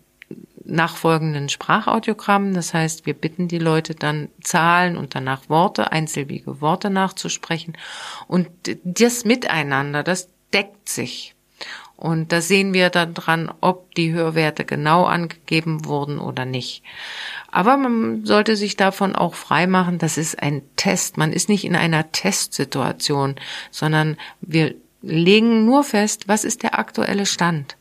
nachfolgenden 0.67 1.49
Sprachaudiogramm. 1.49 2.55
Das 2.55 2.75
heißt, 2.75 3.07
wir 3.07 3.15
bitten 3.15 3.49
die 3.49 3.59
Leute 3.59 3.95
dann 3.95 4.29
Zahlen 4.43 4.97
und 4.97 5.15
danach 5.15 5.49
Worte, 5.49 5.93
einsilbige 5.93 6.61
Worte 6.61 6.91
nachzusprechen. 6.91 7.77
Und 8.27 8.49
das 8.85 9.25
Miteinander, 9.25 10.03
das 10.03 10.29
deckt 10.53 10.89
sich. 10.89 11.35
Und 11.97 12.31
da 12.31 12.43
sehen 12.43 12.75
wir 12.75 12.91
dann 12.91 13.15
dran, 13.15 13.51
ob 13.63 13.95
die 13.95 14.13
Hörwerte 14.13 14.67
genau 14.67 15.05
angegeben 15.05 15.87
wurden 15.87 16.19
oder 16.19 16.45
nicht. 16.45 16.83
Aber 17.51 17.79
man 17.79 18.27
sollte 18.27 18.55
sich 18.55 18.77
davon 18.77 19.17
auch 19.17 19.35
frei 19.35 19.67
machen, 19.67 19.97
das 19.99 20.19
ist 20.19 20.43
ein 20.43 20.61
Test. 20.77 21.17
Man 21.17 21.33
ist 21.33 21.49
nicht 21.49 21.65
in 21.65 21.75
einer 21.75 22.13
Testsituation, 22.13 23.37
sondern 23.71 24.19
wir 24.43 24.75
legen 25.01 25.65
nur 25.65 25.85
fest, 25.85 26.29
was 26.29 26.45
ist 26.45 26.63
der 26.63 26.79
aktuelle 26.79 27.25
Stand. 27.25 27.76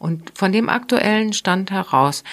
Und 0.00 0.32
von 0.34 0.50
dem 0.50 0.70
aktuellen 0.70 1.34
Stand 1.34 1.70
heraus, 1.70 2.24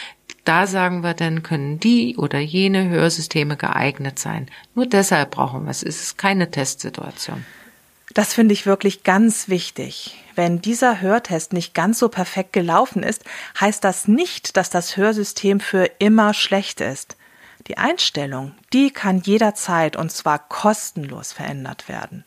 da 0.46 0.66
sagen 0.66 1.04
wir 1.04 1.14
dann, 1.14 1.44
können 1.44 1.82
die 1.82 2.16
oder 2.16 2.40
jene 2.40 2.88
Hörsysteme 2.88 3.58
geeignet 3.58 4.18
sein. 4.18 4.48
Nur 4.74 4.86
deshalb 4.86 5.32
brauchen 5.32 5.66
wir 5.66 5.72
es. 5.72 5.84
Es 5.84 6.02
ist 6.02 6.18
keine 6.18 6.50
Testsituation. 6.50 7.46
Das 8.14 8.34
finde 8.34 8.54
ich 8.54 8.66
wirklich 8.66 9.04
ganz 9.04 9.50
wichtig. 9.50 10.24
Wenn 10.34 10.62
dieser 10.62 11.02
Hörtest 11.02 11.52
nicht 11.52 11.74
ganz 11.74 12.00
so 12.00 12.08
perfekt 12.08 12.54
gelaufen 12.54 13.04
ist, 13.04 13.26
heißt 13.60 13.84
das 13.84 14.08
nicht, 14.08 14.56
dass 14.56 14.70
das 14.70 14.96
Hörsystem 14.96 15.60
für 15.60 15.92
immer 16.00 16.34
schlecht 16.34 16.80
ist. 16.80 17.18
Die 17.68 17.78
Einstellung, 17.78 18.54
die 18.72 18.92
kann 18.92 19.20
jederzeit 19.20 19.98
und 19.98 20.10
zwar 20.14 20.40
kostenlos 20.40 21.34
verändert 21.34 21.90
werden. 21.90 22.24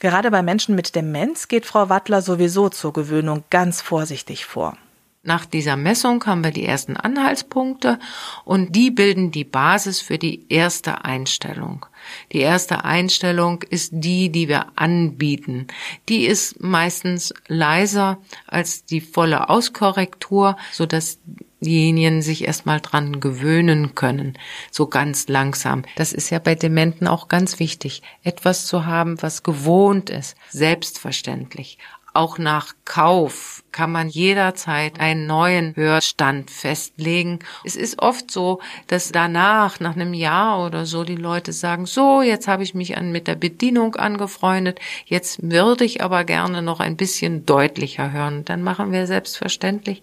Gerade 0.00 0.30
bei 0.30 0.42
Menschen 0.42 0.74
mit 0.74 0.96
Demenz 0.96 1.46
geht 1.46 1.66
Frau 1.66 1.90
Wattler 1.90 2.22
sowieso 2.22 2.70
zur 2.70 2.94
Gewöhnung 2.94 3.44
ganz 3.50 3.82
vorsichtig 3.82 4.46
vor. 4.46 4.76
Nach 5.22 5.44
dieser 5.44 5.76
Messung 5.76 6.24
haben 6.24 6.42
wir 6.42 6.50
die 6.50 6.64
ersten 6.64 6.96
Anhaltspunkte 6.96 7.98
und 8.46 8.74
die 8.74 8.90
bilden 8.90 9.30
die 9.30 9.44
Basis 9.44 10.00
für 10.00 10.16
die 10.16 10.46
erste 10.48 11.04
Einstellung. 11.04 11.84
Die 12.32 12.38
erste 12.38 12.84
Einstellung 12.84 13.62
ist 13.68 13.90
die, 13.92 14.32
die 14.32 14.48
wir 14.48 14.68
anbieten. 14.76 15.66
Die 16.08 16.24
ist 16.24 16.62
meistens 16.62 17.34
leiser 17.48 18.16
als 18.46 18.86
die 18.86 19.02
volle 19.02 19.50
Auskorrektur, 19.50 20.56
so 20.72 20.86
dass 20.86 21.18
diejenigen 21.60 22.22
sich 22.22 22.46
erstmal 22.46 22.80
dran 22.80 23.20
gewöhnen 23.20 23.94
können, 23.94 24.38
so 24.70 24.86
ganz 24.86 25.28
langsam. 25.28 25.84
Das 25.96 26.12
ist 26.12 26.30
ja 26.30 26.38
bei 26.38 26.54
Dementen 26.54 27.06
auch 27.06 27.28
ganz 27.28 27.58
wichtig, 27.58 28.02
etwas 28.22 28.66
zu 28.66 28.86
haben, 28.86 29.20
was 29.22 29.42
gewohnt 29.42 30.10
ist, 30.10 30.36
selbstverständlich. 30.48 31.78
Auch 32.12 32.38
nach 32.38 32.74
Kauf 32.84 33.62
kann 33.72 33.92
man 33.92 34.08
jederzeit 34.08 34.98
einen 34.98 35.26
neuen 35.26 35.76
Hörstand 35.76 36.50
festlegen. 36.50 37.38
Es 37.64 37.76
ist 37.76 38.00
oft 38.02 38.30
so, 38.30 38.60
dass 38.88 39.12
danach, 39.12 39.78
nach 39.78 39.94
einem 39.94 40.12
Jahr 40.12 40.66
oder 40.66 40.86
so, 40.86 41.04
die 41.04 41.16
Leute 41.16 41.52
sagen, 41.52 41.86
so, 41.86 42.20
jetzt 42.20 42.48
habe 42.48 42.64
ich 42.64 42.74
mich 42.74 42.96
an, 42.96 43.12
mit 43.12 43.28
der 43.28 43.36
Bedienung 43.36 43.94
angefreundet, 43.94 44.80
jetzt 45.06 45.38
würde 45.42 45.84
ich 45.84 46.02
aber 46.02 46.24
gerne 46.24 46.62
noch 46.62 46.80
ein 46.80 46.96
bisschen 46.96 47.46
deutlicher 47.46 48.10
hören. 48.10 48.44
Dann 48.44 48.62
machen 48.62 48.90
wir 48.90 49.06
selbstverständlich 49.06 50.02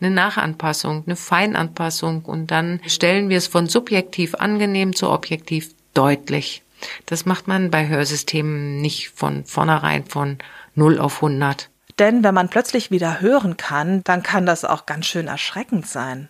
eine 0.00 0.10
Nachanpassung, 0.10 1.02
eine 1.06 1.16
Feinanpassung 1.16 2.24
und 2.24 2.50
dann 2.52 2.80
stellen 2.86 3.28
wir 3.30 3.38
es 3.38 3.48
von 3.48 3.66
subjektiv 3.66 4.36
angenehm 4.36 4.94
zu 4.94 5.10
objektiv 5.10 5.74
deutlich. 5.92 6.62
Das 7.06 7.26
macht 7.26 7.48
man 7.48 7.70
bei 7.70 7.88
Hörsystemen 7.88 8.80
nicht 8.80 9.10
von 9.10 9.44
vornherein 9.44 10.04
von 10.06 10.38
0 10.74 10.98
auf 10.98 11.16
100. 11.16 11.70
Denn 11.98 12.22
wenn 12.22 12.34
man 12.34 12.48
plötzlich 12.48 12.90
wieder 12.90 13.20
hören 13.20 13.56
kann, 13.56 14.04
dann 14.04 14.22
kann 14.22 14.46
das 14.46 14.64
auch 14.64 14.86
ganz 14.86 15.06
schön 15.06 15.26
erschreckend 15.26 15.86
sein. 15.86 16.28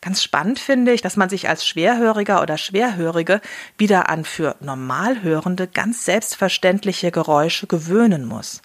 Ganz 0.00 0.22
spannend 0.22 0.58
finde 0.58 0.92
ich, 0.92 1.00
dass 1.00 1.16
man 1.16 1.28
sich 1.28 1.48
als 1.48 1.64
Schwerhöriger 1.64 2.42
oder 2.42 2.58
Schwerhörige 2.58 3.40
wieder 3.78 4.08
an 4.08 4.24
für 4.24 4.56
Normalhörende 4.60 5.68
ganz 5.68 6.04
selbstverständliche 6.04 7.12
Geräusche 7.12 7.68
gewöhnen 7.68 8.24
muss. 8.24 8.62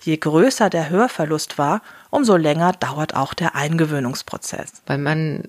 Je 0.00 0.16
größer 0.16 0.70
der 0.70 0.90
Hörverlust 0.90 1.58
war, 1.58 1.80
umso 2.10 2.36
länger 2.36 2.72
dauert 2.72 3.14
auch 3.14 3.34
der 3.34 3.54
Eingewöhnungsprozess. 3.54 4.82
Weil 4.86 4.98
man 4.98 5.48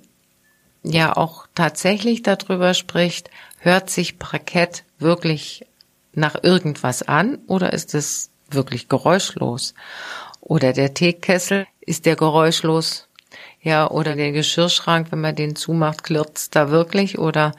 ja 0.86 1.16
auch 1.16 1.48
tatsächlich 1.56 2.24
darüber 2.24 2.74
spricht, 2.74 3.30
hört 3.60 3.90
sich 3.90 4.20
Parkett 4.20 4.84
wirklich 5.00 5.66
nach 6.14 6.42
irgendwas 6.44 7.04
an 7.04 7.40
oder 7.48 7.74
ist 7.74 7.94
es 7.94 8.30
wirklich 8.50 8.88
geräuschlos. 8.88 9.74
Oder 10.40 10.74
der 10.74 10.94
Teekessel, 10.94 11.66
ist 11.82 12.06
der 12.06 12.16
geräuschlos? 12.16 13.08
Ja, 13.62 13.90
oder 13.90 14.16
der 14.16 14.32
Geschirrschrank, 14.32 15.12
wenn 15.12 15.22
man 15.22 15.36
den 15.36 15.56
zumacht, 15.56 16.04
klirrt's 16.04 16.52
da 16.52 16.70
wirklich? 16.70 17.18
Oder 17.18 17.54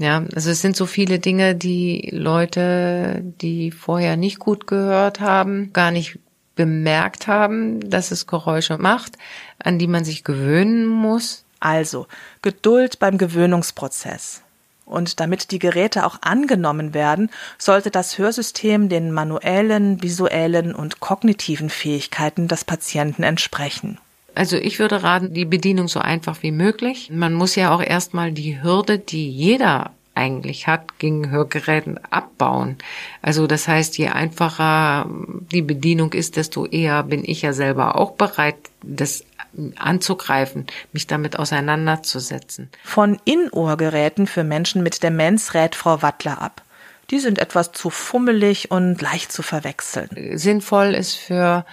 ja, 0.00 0.24
also 0.34 0.50
es 0.50 0.62
sind 0.62 0.74
so 0.74 0.86
viele 0.86 1.18
Dinge, 1.18 1.54
die 1.54 2.08
Leute, 2.12 3.22
die 3.22 3.70
vorher 3.70 4.16
nicht 4.16 4.38
gut 4.38 4.66
gehört 4.66 5.20
haben, 5.20 5.72
gar 5.72 5.90
nicht 5.90 6.18
bemerkt 6.54 7.26
haben, 7.26 7.88
dass 7.88 8.10
es 8.10 8.26
Geräusche 8.26 8.78
macht, 8.78 9.18
an 9.58 9.78
die 9.78 9.86
man 9.86 10.04
sich 10.04 10.24
gewöhnen 10.24 10.86
muss. 10.86 11.44
Also 11.62 12.08
Geduld 12.42 12.98
beim 12.98 13.18
Gewöhnungsprozess. 13.18 14.42
Und 14.84 15.20
damit 15.20 15.52
die 15.52 15.60
Geräte 15.60 16.04
auch 16.04 16.18
angenommen 16.22 16.92
werden, 16.92 17.30
sollte 17.56 17.92
das 17.92 18.18
Hörsystem 18.18 18.88
den 18.88 19.12
manuellen, 19.12 20.02
visuellen 20.02 20.74
und 20.74 20.98
kognitiven 20.98 21.70
Fähigkeiten 21.70 22.48
des 22.48 22.64
Patienten 22.64 23.22
entsprechen. 23.22 23.98
Also 24.34 24.56
ich 24.56 24.80
würde 24.80 25.04
raten, 25.04 25.32
die 25.32 25.44
Bedienung 25.44 25.86
so 25.86 26.00
einfach 26.00 26.42
wie 26.42 26.50
möglich. 26.50 27.10
Man 27.12 27.32
muss 27.32 27.54
ja 27.54 27.72
auch 27.72 27.82
erstmal 27.82 28.32
die 28.32 28.60
Hürde, 28.60 28.98
die 28.98 29.30
jeder 29.30 29.92
eigentlich 30.14 30.66
hat, 30.66 30.98
gegen 30.98 31.30
Hörgeräten 31.30 31.98
abbauen. 32.10 32.76
Also 33.22 33.46
das 33.46 33.68
heißt, 33.68 33.96
je 33.98 34.08
einfacher 34.08 35.06
die 35.50 35.62
Bedienung 35.62 36.12
ist, 36.12 36.36
desto 36.36 36.66
eher 36.66 37.02
bin 37.02 37.22
ich 37.24 37.42
ja 37.42 37.52
selber 37.52 37.96
auch 37.96 38.12
bereit, 38.12 38.56
das 38.82 39.24
anzugreifen, 39.76 40.66
mich 40.92 41.06
damit 41.06 41.38
auseinanderzusetzen. 41.38 42.70
Von 42.84 43.18
Innenohrgeräten 43.24 44.26
für 44.26 44.44
Menschen 44.44 44.82
mit 44.82 45.02
Demenz 45.02 45.54
rät 45.54 45.74
Frau 45.74 46.02
Wattler 46.02 46.40
ab. 46.40 46.62
Die 47.10 47.18
sind 47.18 47.38
etwas 47.38 47.72
zu 47.72 47.90
fummelig 47.90 48.70
und 48.70 49.02
leicht 49.02 49.32
zu 49.32 49.42
verwechseln. 49.42 50.08
Sinnvoll 50.38 50.94
ist 50.94 51.14
für 51.14 51.66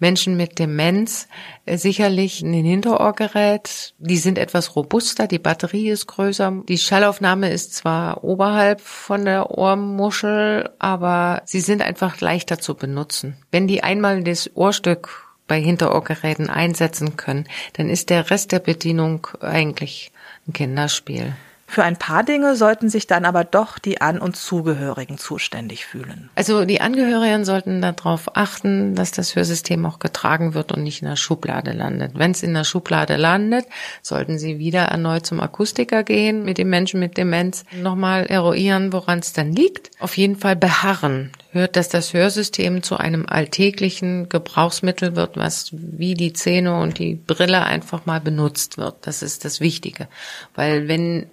Menschen 0.00 0.36
mit 0.36 0.58
Demenz 0.58 1.28
äh, 1.66 1.76
sicherlich 1.76 2.42
ein 2.42 2.52
Hinterohrgerät. 2.52 3.94
Die 3.98 4.16
sind 4.16 4.38
etwas 4.38 4.74
robuster, 4.74 5.26
die 5.26 5.38
Batterie 5.38 5.90
ist 5.90 6.06
größer. 6.06 6.62
Die 6.68 6.78
Schallaufnahme 6.78 7.50
ist 7.50 7.74
zwar 7.74 8.24
oberhalb 8.24 8.80
von 8.80 9.24
der 9.24 9.56
Ohrmuschel, 9.56 10.70
aber 10.78 11.42
sie 11.44 11.60
sind 11.60 11.82
einfach 11.82 12.20
leichter 12.20 12.58
zu 12.58 12.74
benutzen. 12.74 13.36
Wenn 13.52 13.68
die 13.68 13.82
einmal 13.82 14.24
das 14.24 14.50
Ohrstück 14.54 15.26
bei 15.46 15.60
Hinterohrgeräten 15.60 16.48
einsetzen 16.48 17.16
können, 17.16 17.46
dann 17.74 17.88
ist 17.88 18.10
der 18.10 18.30
Rest 18.30 18.52
der 18.52 18.60
Bedienung 18.60 19.26
eigentlich 19.40 20.12
ein 20.46 20.52
Kinderspiel. 20.52 21.34
Für 21.70 21.84
ein 21.84 21.96
paar 21.96 22.24
Dinge 22.24 22.56
sollten 22.56 22.88
sich 22.88 23.06
dann 23.06 23.24
aber 23.24 23.44
doch 23.44 23.78
die 23.78 24.00
An- 24.00 24.18
und 24.18 24.36
Zugehörigen 24.36 25.18
zuständig 25.18 25.86
fühlen. 25.86 26.28
Also 26.34 26.64
die 26.64 26.80
Angehörigen 26.80 27.44
sollten 27.44 27.80
darauf 27.80 28.36
achten, 28.36 28.96
dass 28.96 29.12
das 29.12 29.36
Hörsystem 29.36 29.86
auch 29.86 30.00
getragen 30.00 30.54
wird 30.54 30.72
und 30.72 30.82
nicht 30.82 31.00
in 31.00 31.06
der 31.06 31.14
Schublade 31.14 31.70
landet. 31.70 32.18
Wenn 32.18 32.32
es 32.32 32.42
in 32.42 32.54
der 32.54 32.64
Schublade 32.64 33.14
landet, 33.14 33.66
sollten 34.02 34.36
sie 34.36 34.58
wieder 34.58 34.80
erneut 34.80 35.24
zum 35.24 35.38
Akustiker 35.38 36.02
gehen, 36.02 36.44
mit 36.44 36.58
dem 36.58 36.70
Menschen 36.70 36.98
mit 36.98 37.16
Demenz 37.16 37.62
nochmal 37.80 38.26
eruieren, 38.26 38.92
woran 38.92 39.20
es 39.20 39.32
dann 39.32 39.52
liegt. 39.52 39.92
Auf 40.00 40.16
jeden 40.16 40.34
Fall 40.34 40.56
beharren. 40.56 41.30
Hört, 41.52 41.76
dass 41.76 41.88
das 41.88 42.12
Hörsystem 42.12 42.82
zu 42.82 42.96
einem 42.96 43.26
alltäglichen 43.28 44.28
Gebrauchsmittel 44.28 45.14
wird, 45.14 45.36
was 45.36 45.68
wie 45.72 46.14
die 46.14 46.32
Zähne 46.32 46.80
und 46.80 46.98
die 46.98 47.14
Brille 47.14 47.64
einfach 47.64 48.06
mal 48.06 48.20
benutzt 48.20 48.76
wird. 48.76 48.96
Das 49.02 49.22
ist 49.22 49.44
das 49.44 49.60
Wichtige. 49.60 50.08
Weil 50.56 50.88
wenn 50.88 51.30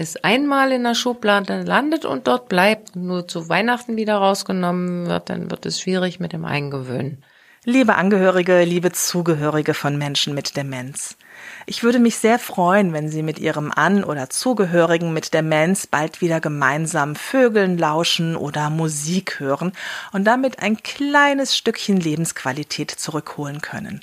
es 0.00 0.16
einmal 0.16 0.72
in 0.72 0.82
der 0.82 0.94
Schublade 0.94 1.62
landet 1.62 2.06
und 2.06 2.26
dort 2.26 2.48
bleibt 2.48 2.96
nur 2.96 3.28
zu 3.28 3.50
Weihnachten 3.50 3.96
wieder 3.96 4.16
rausgenommen 4.16 5.06
wird, 5.06 5.28
dann 5.28 5.50
wird 5.50 5.66
es 5.66 5.78
schwierig 5.78 6.18
mit 6.20 6.32
dem 6.32 6.46
Eingewöhnen. 6.46 7.22
Liebe 7.64 7.94
Angehörige, 7.94 8.64
liebe 8.64 8.92
Zugehörige 8.92 9.74
von 9.74 9.98
Menschen 9.98 10.32
mit 10.32 10.56
Demenz. 10.56 11.18
Ich 11.66 11.82
würde 11.82 11.98
mich 11.98 12.16
sehr 12.16 12.38
freuen, 12.38 12.94
wenn 12.94 13.10
Sie 13.10 13.22
mit 13.22 13.38
Ihrem 13.38 13.70
An- 13.70 14.02
oder 14.02 14.30
Zugehörigen 14.30 15.12
mit 15.12 15.34
Demenz 15.34 15.86
bald 15.86 16.22
wieder 16.22 16.40
gemeinsam 16.40 17.14
Vögeln 17.14 17.76
lauschen 17.76 18.36
oder 18.36 18.70
Musik 18.70 19.38
hören 19.38 19.72
und 20.12 20.24
damit 20.24 20.62
ein 20.62 20.82
kleines 20.82 21.54
Stückchen 21.54 22.00
Lebensqualität 22.00 22.90
zurückholen 22.90 23.60
können. 23.60 24.00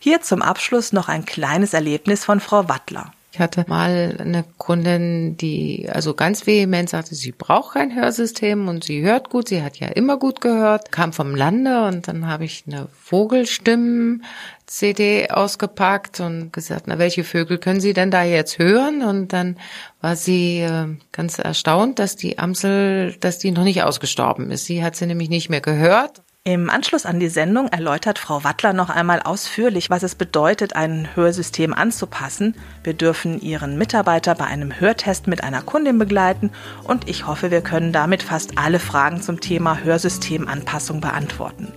Hier 0.00 0.20
zum 0.20 0.42
Abschluss 0.42 0.92
noch 0.92 1.08
ein 1.08 1.24
kleines 1.24 1.74
Erlebnis 1.74 2.24
von 2.24 2.40
Frau 2.40 2.68
Wattler. 2.68 3.12
Ich 3.30 3.40
hatte 3.40 3.66
mal 3.68 4.16
eine 4.18 4.42
Kundin, 4.56 5.36
die 5.36 5.86
also 5.92 6.14
ganz 6.14 6.46
vehement 6.46 6.88
sagte, 6.88 7.14
sie 7.14 7.32
braucht 7.32 7.74
kein 7.74 7.94
Hörsystem 7.94 8.68
und 8.68 8.84
sie 8.84 9.02
hört 9.02 9.28
gut, 9.28 9.48
sie 9.48 9.62
hat 9.62 9.78
ja 9.78 9.88
immer 9.88 10.16
gut 10.16 10.40
gehört, 10.40 10.90
kam 10.92 11.12
vom 11.12 11.34
Lande 11.34 11.84
und 11.86 12.08
dann 12.08 12.26
habe 12.26 12.46
ich 12.46 12.64
eine 12.66 12.88
Vogelstimmen 12.98 14.24
CD 14.64 15.28
ausgepackt 15.28 16.20
und 16.20 16.54
gesagt, 16.54 16.84
na 16.86 16.98
welche 16.98 17.22
Vögel 17.22 17.58
können 17.58 17.80
Sie 17.80 17.92
denn 17.92 18.10
da 18.10 18.22
jetzt 18.22 18.58
hören? 18.58 19.02
Und 19.02 19.32
dann 19.34 19.58
war 20.00 20.16
sie 20.16 20.60
äh, 20.60 20.86
ganz 21.12 21.38
erstaunt, 21.38 21.98
dass 21.98 22.16
die 22.16 22.38
Amsel, 22.38 23.14
dass 23.20 23.38
die 23.38 23.50
noch 23.50 23.64
nicht 23.64 23.82
ausgestorben 23.82 24.50
ist. 24.50 24.64
Sie 24.64 24.82
hat 24.82 24.96
sie 24.96 25.06
nämlich 25.06 25.28
nicht 25.28 25.50
mehr 25.50 25.60
gehört 25.60 26.22
im 26.54 26.70
Anschluss 26.70 27.04
an 27.04 27.20
die 27.20 27.28
Sendung 27.28 27.68
erläutert 27.68 28.18
Frau 28.18 28.42
Wattler 28.42 28.72
noch 28.72 28.88
einmal 28.88 29.20
ausführlich, 29.20 29.90
was 29.90 30.02
es 30.02 30.14
bedeutet, 30.14 30.74
ein 30.74 31.06
Hörsystem 31.14 31.74
anzupassen. 31.74 32.54
Wir 32.82 32.94
dürfen 32.94 33.38
Ihren 33.38 33.76
Mitarbeiter 33.76 34.34
bei 34.34 34.46
einem 34.46 34.80
Hörtest 34.80 35.26
mit 35.26 35.44
einer 35.44 35.60
Kundin 35.60 35.98
begleiten 35.98 36.50
und 36.84 37.06
ich 37.06 37.26
hoffe, 37.26 37.50
wir 37.50 37.60
können 37.60 37.92
damit 37.92 38.22
fast 38.22 38.56
alle 38.56 38.78
Fragen 38.78 39.20
zum 39.20 39.40
Thema 39.40 39.80
Hörsystemanpassung 39.80 41.02
beantworten. 41.02 41.70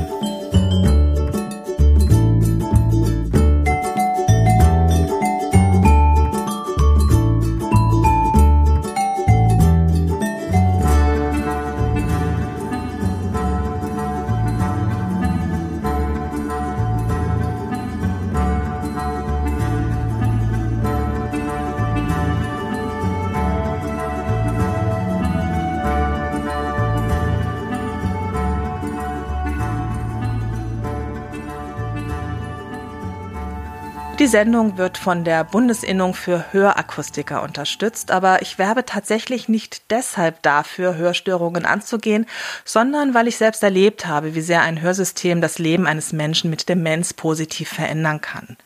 Die 34.19 34.27
Sendung 34.27 34.79
wird 34.79 34.97
von 34.97 35.25
der 35.25 35.45
Bundesinnung 35.45 36.15
für 36.15 36.51
Hörakustiker 36.51 37.43
unterstützt, 37.43 38.11
aber 38.11 38.41
ich 38.41 38.59
werbe 38.59 38.87
tatsächlich 38.87 39.51
nicht 39.51 39.91
deshalb 39.91 40.41
dafür, 40.41 40.97
Hörstörungen 40.97 41.67
anzugehen, 41.67 42.25
sondern 42.65 43.13
weil 43.13 43.29
ich 43.29 43.37
selbst 43.37 43.63
erlebt 43.63 44.07
habe, 44.07 44.35
wie 44.35 44.41
sehr 44.41 44.63
ein 44.63 44.81
Hörsystem 44.81 45.43
das 45.43 45.59
Leben 45.59 45.87
eines 45.87 46.15
Menschen 46.15 46.49
mit 46.49 46.71
Demenz 46.71 47.13
positiv 47.13 47.69
verändern 47.69 48.23
kann. 48.23 48.57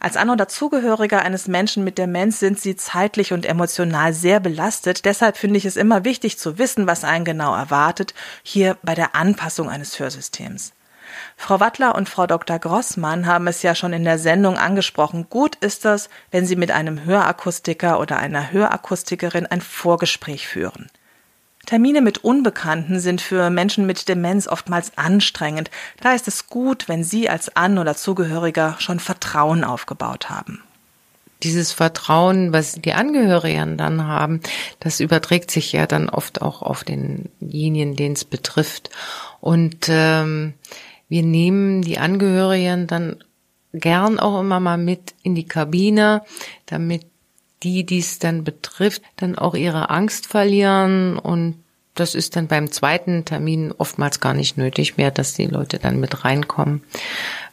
Als 0.00 0.16
An- 0.16 0.30
oder 0.30 0.48
Zugehöriger 0.48 1.20
eines 1.20 1.48
Menschen 1.48 1.84
mit 1.84 1.98
Demenz 1.98 2.40
sind 2.40 2.58
sie 2.58 2.74
zeitlich 2.74 3.34
und 3.34 3.44
emotional 3.44 4.14
sehr 4.14 4.40
belastet. 4.40 5.04
Deshalb 5.04 5.36
finde 5.36 5.58
ich 5.58 5.66
es 5.66 5.76
immer 5.76 6.04
wichtig 6.04 6.38
zu 6.38 6.56
wissen, 6.56 6.86
was 6.86 7.04
einen 7.04 7.26
genau 7.26 7.54
erwartet, 7.54 8.14
hier 8.42 8.78
bei 8.82 8.94
der 8.94 9.14
Anpassung 9.14 9.68
eines 9.68 10.00
Hörsystems. 10.00 10.72
Frau 11.36 11.60
Wattler 11.60 11.94
und 11.94 12.08
Frau 12.08 12.26
Dr. 12.26 12.58
Grossmann 12.58 13.26
haben 13.26 13.46
es 13.46 13.62
ja 13.62 13.74
schon 13.74 13.92
in 13.92 14.04
der 14.04 14.18
Sendung 14.18 14.56
angesprochen. 14.56 15.26
Gut 15.28 15.56
ist 15.56 15.84
es, 15.84 16.08
wenn 16.30 16.46
Sie 16.46 16.56
mit 16.56 16.70
einem 16.70 17.04
Hörakustiker 17.04 18.00
oder 18.00 18.18
einer 18.18 18.52
Hörakustikerin 18.52 19.46
ein 19.46 19.60
Vorgespräch 19.60 20.46
führen. 20.46 20.90
Termine 21.66 22.00
mit 22.00 22.18
Unbekannten 22.18 22.98
sind 22.98 23.20
für 23.20 23.48
Menschen 23.50 23.86
mit 23.86 24.08
Demenz 24.08 24.48
oftmals 24.48 24.92
anstrengend. 24.96 25.70
Da 26.00 26.12
ist 26.12 26.26
es 26.26 26.48
gut, 26.48 26.88
wenn 26.88 27.04
Sie 27.04 27.28
als 27.28 27.56
An- 27.56 27.78
oder 27.78 27.96
Zugehöriger 27.96 28.76
schon 28.78 28.98
Vertrauen 28.98 29.62
aufgebaut 29.64 30.28
haben. 30.28 30.62
Dieses 31.42 31.72
Vertrauen, 31.72 32.52
was 32.52 32.74
die 32.74 32.92
Angehörigen 32.92 33.76
dann 33.76 34.06
haben, 34.06 34.40
das 34.78 35.00
überträgt 35.00 35.50
sich 35.50 35.72
ja 35.72 35.86
dann 35.86 36.08
oft 36.08 36.40
auch 36.40 36.62
auf 36.62 36.84
denjenigen, 36.84 37.96
den 37.96 38.12
es 38.12 38.24
betrifft. 38.24 38.90
Und 39.40 39.86
ähm, 39.88 40.54
wir 41.12 41.22
nehmen 41.22 41.82
die 41.82 41.98
Angehörigen 41.98 42.86
dann 42.86 43.22
gern 43.74 44.18
auch 44.18 44.40
immer 44.40 44.60
mal 44.60 44.78
mit 44.78 45.14
in 45.22 45.34
die 45.34 45.46
Kabine, 45.46 46.22
damit 46.64 47.04
die, 47.62 47.84
die 47.84 47.98
es 47.98 48.18
dann 48.18 48.44
betrifft, 48.44 49.02
dann 49.16 49.36
auch 49.36 49.54
ihre 49.54 49.90
Angst 49.90 50.26
verlieren 50.26 51.18
und 51.18 51.62
das 51.94 52.14
ist 52.14 52.34
dann 52.34 52.46
beim 52.46 52.72
zweiten 52.72 53.26
Termin 53.26 53.74
oftmals 53.76 54.20
gar 54.20 54.32
nicht 54.32 54.56
nötig 54.56 54.96
mehr, 54.96 55.10
dass 55.10 55.34
die 55.34 55.44
Leute 55.44 55.78
dann 55.78 56.00
mit 56.00 56.24
reinkommen. 56.24 56.82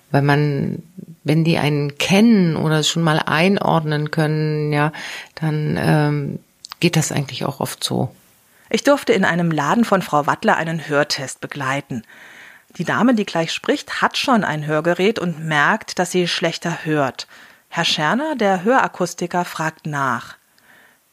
Weil 0.10 0.22
man, 0.22 0.82
wenn 1.26 1.43
die 1.43 1.58
einen 1.58 1.98
kennen 1.98 2.56
oder 2.56 2.82
schon 2.84 3.04
mal 3.04 3.19
einordnen 3.19 4.10
können, 4.10 4.72
ja, 4.72 4.93
dann 5.36 5.78
ähm, 5.78 6.39
geht 6.80 6.95
das 6.95 7.12
eigentlich 7.12 7.43
auch 7.43 7.60
oft 7.60 7.84
so. 7.84 8.10
Ich 8.69 8.84
durfte 8.84 9.12
in 9.12 9.26
einem 9.26 9.52
Laden 9.52 9.84
von 9.84 10.02
Frau 10.02 10.28
Wattler 10.28 10.56
einen 10.56 10.88
Hörtest 10.88 11.41
begleiten. 11.41 12.04
Die 12.77 12.84
Dame, 12.84 13.15
die 13.15 13.25
gleich 13.25 13.51
spricht, 13.51 14.01
hat 14.01 14.17
schon 14.17 14.43
ein 14.43 14.65
Hörgerät 14.65 15.19
und 15.19 15.43
merkt, 15.43 15.99
dass 15.99 16.12
sie 16.12 16.27
schlechter 16.27 16.86
hört. 16.86 17.27
Herr 17.67 17.86
Scherner, 17.86 18.36
der 18.36 18.63
Hörakustiker, 18.63 19.45
fragt 19.45 19.86
nach. 19.86 20.38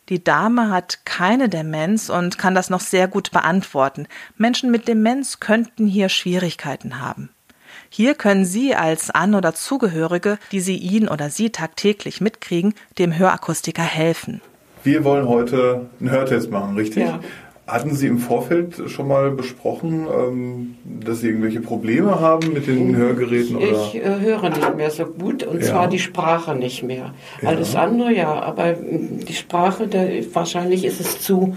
Die 0.08 0.22
Dame 0.22 0.70
hat 0.70 1.04
keine 1.04 1.48
Demenz 1.48 2.10
und 2.10 2.38
kann 2.38 2.54
das 2.54 2.70
noch 2.70 2.80
sehr 2.80 3.08
gut 3.08 3.32
beantworten. 3.32 4.06
Menschen 4.36 4.70
mit 4.70 4.86
Demenz 4.86 5.40
könnten 5.40 5.86
hier 5.86 6.08
Schwierigkeiten 6.08 7.00
haben. 7.00 7.30
Hier 7.88 8.14
können 8.14 8.44
Sie 8.44 8.74
als 8.74 9.10
An- 9.10 9.34
oder 9.34 9.54
Zugehörige, 9.54 10.38
die 10.52 10.60
Sie 10.60 10.76
ihn 10.76 11.08
oder 11.08 11.30
sie 11.30 11.50
tagtäglich 11.50 12.20
mitkriegen, 12.20 12.74
dem 12.98 13.16
Hörakustiker 13.16 13.82
helfen. 13.82 14.40
Wir 14.84 15.02
wollen 15.02 15.26
heute 15.26 15.90
einen 15.98 16.10
Hörtest 16.10 16.50
machen, 16.50 16.76
richtig? 16.76 17.04
Ja. 17.04 17.20
Hatten 17.66 17.96
Sie 17.96 18.06
im 18.06 18.18
Vorfeld 18.18 18.80
schon 18.86 19.08
mal 19.08 19.32
besprochen, 19.32 20.06
ähm, 20.06 20.76
dass 20.84 21.18
Sie 21.20 21.26
irgendwelche 21.28 21.60
Probleme 21.60 22.20
haben 22.20 22.52
mit 22.52 22.68
den 22.68 22.94
Hörgeräten? 22.94 23.56
Oder? 23.56 23.66
Ich 23.66 23.96
äh, 23.96 24.20
höre 24.20 24.50
nicht 24.50 24.76
mehr 24.76 24.90
so 24.92 25.04
gut 25.04 25.42
und 25.42 25.60
Ja. 25.62 25.70
zwar 25.70 25.88
die 25.88 25.98
Sprache 25.98 26.54
nicht 26.54 26.84
mehr. 26.84 27.12
Ja. 27.42 27.48
Alles 27.48 27.74
andere 27.74 28.12
ja, 28.12 28.32
aber 28.40 28.74
die 28.74 29.32
Sprache, 29.34 29.88
da, 29.88 30.06
wahrscheinlich 30.32 30.84
ist 30.84 31.00
es 31.00 31.18
zu, 31.20 31.56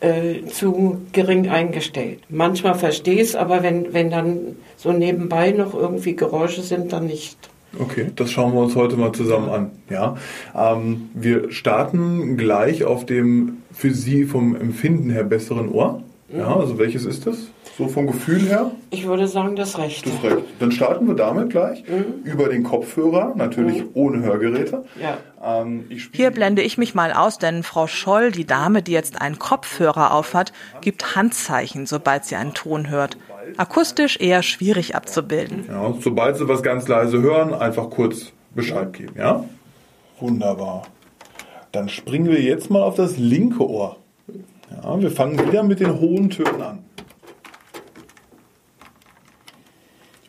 äh, 0.00 0.46
zu 0.46 1.02
gering 1.12 1.50
eingestellt. 1.50 2.20
Manchmal 2.30 2.74
verstehe 2.74 3.16
ich 3.16 3.20
es, 3.20 3.36
aber 3.36 3.62
wenn, 3.62 3.92
wenn 3.92 4.08
dann 4.10 4.56
so 4.78 4.92
nebenbei 4.92 5.50
noch 5.50 5.74
irgendwie 5.74 6.16
Geräusche 6.16 6.62
sind, 6.62 6.94
dann 6.94 7.06
nicht. 7.06 7.36
Okay, 7.78 8.10
das 8.16 8.30
schauen 8.32 8.52
wir 8.52 8.60
uns 8.60 8.74
heute 8.74 8.96
mal 8.96 9.12
zusammen 9.12 9.48
an. 9.48 9.70
Ja, 9.88 10.16
ähm, 10.56 11.10
wir 11.14 11.52
starten 11.52 12.36
gleich 12.36 12.84
auf 12.84 13.06
dem 13.06 13.58
für 13.72 13.92
Sie 13.92 14.24
vom 14.24 14.56
Empfinden 14.56 15.10
her 15.10 15.24
besseren 15.24 15.68
Ohr. 15.70 16.02
Ja, 16.34 16.56
also 16.56 16.78
welches 16.78 17.04
ist 17.06 17.26
das? 17.26 17.36
So 17.76 17.88
vom 17.88 18.06
Gefühl 18.08 18.40
her? 18.42 18.72
Ich 18.90 19.06
würde 19.06 19.26
sagen, 19.26 19.56
das 19.56 19.78
rechte. 19.78 20.10
Das 20.10 20.22
rechte. 20.22 20.44
Dann 20.58 20.70
starten 20.70 21.06
wir 21.08 21.14
damit 21.14 21.50
gleich 21.50 21.82
Mhm. 21.88 22.24
über 22.30 22.48
den 22.48 22.62
Kopfhörer, 22.62 23.32
natürlich 23.36 23.84
ohne 23.94 24.22
Hörgeräte. 24.22 24.84
Ja. 25.00 25.18
Ähm, 25.42 25.86
Hier 26.12 26.30
blende 26.30 26.62
ich 26.62 26.76
mich 26.76 26.94
mal 26.94 27.12
aus, 27.12 27.38
denn 27.38 27.62
Frau 27.62 27.86
Scholl, 27.86 28.32
die 28.32 28.44
Dame, 28.46 28.82
die 28.82 28.92
jetzt 28.92 29.20
einen 29.20 29.38
Kopfhörer 29.38 30.12
aufhat, 30.12 30.52
gibt 30.82 31.16
Handzeichen, 31.16 31.86
sobald 31.86 32.24
sie 32.26 32.36
einen 32.36 32.52
Ton 32.54 32.90
hört. 32.90 33.16
Akustisch 33.56 34.18
eher 34.20 34.42
schwierig 34.42 34.94
abzubilden. 34.94 35.64
Ja, 35.68 35.94
sobald 36.00 36.36
Sie 36.36 36.48
was 36.48 36.62
ganz 36.62 36.88
leise 36.88 37.20
hören, 37.20 37.54
einfach 37.54 37.90
kurz 37.90 38.32
Bescheid 38.54 38.92
geben, 38.92 39.14
ja? 39.16 39.44
Wunderbar. 40.18 40.82
Dann 41.72 41.88
springen 41.88 42.30
wir 42.30 42.40
jetzt 42.40 42.70
mal 42.70 42.82
auf 42.82 42.96
das 42.96 43.16
linke 43.16 43.68
Ohr. 43.68 43.96
Ja, 44.70 45.00
wir 45.00 45.10
fangen 45.10 45.38
wieder 45.46 45.62
mit 45.62 45.80
den 45.80 46.00
hohen 46.00 46.30
Tönen 46.30 46.60
an. 46.60 46.78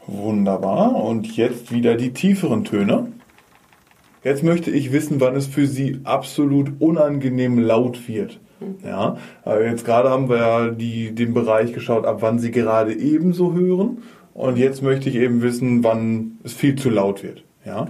Wunderbar. 0.07 0.95
Und 0.95 1.36
jetzt 1.36 1.71
wieder 1.71 1.95
die 1.95 2.13
tieferen 2.13 2.63
Töne. 2.65 3.12
Jetzt 4.23 4.43
möchte 4.43 4.69
ich 4.69 4.91
wissen, 4.91 5.19
wann 5.19 5.36
es 5.36 5.47
für 5.47 5.65
Sie 5.65 5.99
absolut 6.03 6.73
unangenehm 6.79 7.57
laut 7.60 8.07
wird. 8.07 8.39
Ja, 8.84 9.17
jetzt 9.62 9.86
gerade 9.86 10.10
haben 10.10 10.30
wir 10.30 10.38
ja 10.38 10.69
die, 10.69 11.13
den 11.13 11.34
Bereich 11.34 11.74
geschaut, 11.74 12.06
ab 12.06 12.17
wann 12.21 12.39
Sie 12.39 12.52
gerade 12.52 12.93
ebenso 12.93 13.54
hören. 13.54 14.00
Und 14.34 14.58
jetzt 14.58 14.82
möchte 14.82 15.10
ich 15.10 15.15
eben 15.15 15.41
wissen, 15.41 15.84
wann 15.84 16.39
es 16.43 16.54
viel 16.54 16.76
zu 16.76 16.89
laut 16.89 17.24
wird. 17.24 17.43
Ja? 17.65 17.88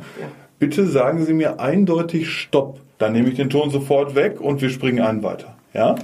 Bitte 0.59 0.85
sagen 0.85 1.25
Sie 1.25 1.33
mir 1.33 1.59
eindeutig 1.59 2.29
Stopp. 2.29 2.79
Dann 2.97 3.13
nehme 3.13 3.29
ich 3.29 3.35
den 3.35 3.49
Ton 3.49 3.69
sofort 3.69 4.15
weg 4.15 4.39
und 4.41 4.61
wir 4.61 4.69
springen 4.69 5.01
an 5.01 5.23
weiter. 5.23 5.55
Ja? 5.73 5.95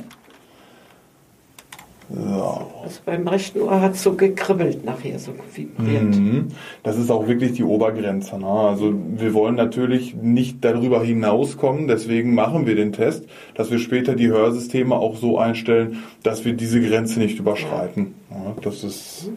So. 2.09 2.67
Also 2.83 2.99
beim 3.05 3.27
rechten 3.27 3.61
Ohr 3.61 3.81
hat 3.81 3.95
es 3.95 4.03
so 4.03 4.13
gekribbelt 4.13 4.85
nachher, 4.85 5.19
so 5.19 5.33
vibriert. 5.53 6.15
Mhm. 6.15 6.47
Das 6.83 6.97
ist 6.97 7.11
auch 7.11 7.27
wirklich 7.27 7.53
die 7.53 7.63
Obergrenze. 7.63 8.39
Ne? 8.39 8.47
Also 8.47 8.93
wir 9.17 9.33
wollen 9.33 9.55
natürlich 9.55 10.15
nicht 10.15 10.63
darüber 10.63 11.03
hinauskommen, 11.03 11.87
deswegen 11.87 12.33
machen 12.33 12.65
wir 12.65 12.75
den 12.75 12.93
Test, 12.93 13.25
dass 13.55 13.71
wir 13.71 13.79
später 13.79 14.15
die 14.15 14.27
Hörsysteme 14.27 14.95
auch 14.95 15.17
so 15.17 15.37
einstellen, 15.37 16.03
dass 16.23 16.45
wir 16.45 16.53
diese 16.53 16.79
Grenze 16.79 17.19
nicht 17.19 17.39
überschreiten. 17.39 18.15
Ja, 18.31 18.55
das 18.61 18.83
ist 18.83 19.29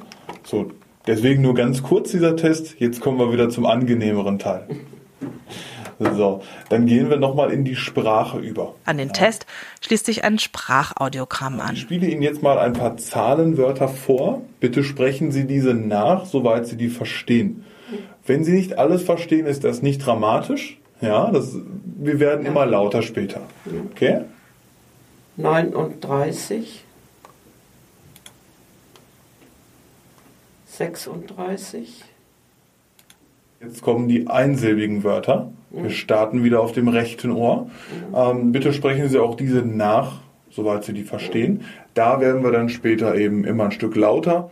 so. 0.44 0.70
Deswegen 1.06 1.42
nur 1.42 1.54
ganz 1.54 1.82
kurz 1.82 2.12
dieser 2.12 2.36
Test. 2.36 2.76
Jetzt 2.78 3.00
kommen 3.00 3.18
wir 3.18 3.32
wieder 3.32 3.48
zum 3.48 3.66
angenehmeren 3.66 4.38
Teil. 4.38 4.66
So, 6.00 6.40
dann 6.70 6.86
gehen 6.86 7.10
wir 7.10 7.18
nochmal 7.18 7.52
in 7.52 7.62
die 7.62 7.76
Sprache 7.76 8.38
über. 8.38 8.74
An 8.86 8.96
den 8.96 9.12
Test 9.12 9.44
schließt 9.82 10.06
sich 10.06 10.24
ein 10.24 10.38
Sprachaudiogramm 10.38 11.60
an. 11.60 11.74
Ich 11.74 11.82
spiele 11.82 12.06
Ihnen 12.06 12.22
jetzt 12.22 12.42
mal 12.42 12.58
ein 12.58 12.72
paar 12.72 12.96
Zahlenwörter 12.96 13.86
vor. 13.88 14.40
Bitte 14.60 14.82
sprechen 14.82 15.30
Sie 15.30 15.46
diese 15.46 15.74
nach, 15.74 16.24
soweit 16.24 16.66
Sie 16.66 16.78
die 16.78 16.88
verstehen. 16.88 17.66
Wenn 18.24 18.44
Sie 18.44 18.52
nicht 18.52 18.78
alles 18.78 19.02
verstehen, 19.02 19.44
ist 19.44 19.62
das 19.62 19.82
nicht 19.82 20.04
dramatisch. 20.04 20.78
Ja, 21.02 21.30
das, 21.30 21.54
wir 21.84 22.18
werden 22.18 22.46
immer 22.46 22.64
lauter 22.64 23.02
später. 23.02 23.42
Okay? 23.90 24.22
39, 25.36 26.84
36, 30.66 32.04
Jetzt 33.62 33.82
kommen 33.82 34.08
die 34.08 34.26
einsilbigen 34.26 35.04
Wörter. 35.04 35.52
Wir 35.70 35.90
starten 35.90 36.42
wieder 36.42 36.60
auf 36.62 36.72
dem 36.72 36.88
rechten 36.88 37.30
Ohr. 37.30 37.70
Ähm, 38.14 38.52
bitte 38.52 38.72
sprechen 38.72 39.08
Sie 39.10 39.18
auch 39.18 39.36
diese 39.36 39.58
nach, 39.58 40.20
soweit 40.50 40.84
Sie 40.84 40.94
die 40.94 41.02
verstehen. 41.04 41.60
Da 41.92 42.22
werden 42.22 42.42
wir 42.42 42.52
dann 42.52 42.70
später 42.70 43.14
eben 43.16 43.44
immer 43.44 43.64
ein 43.64 43.72
Stück 43.72 43.96
lauter. 43.96 44.50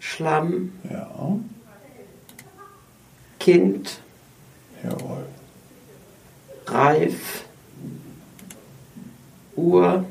Schlamm, 0.00 0.72
Ja, 0.90 1.08
Kind, 3.40 4.00
jawohl. 4.84 5.24
Reif, 6.66 7.46
Uhr, 9.56 10.04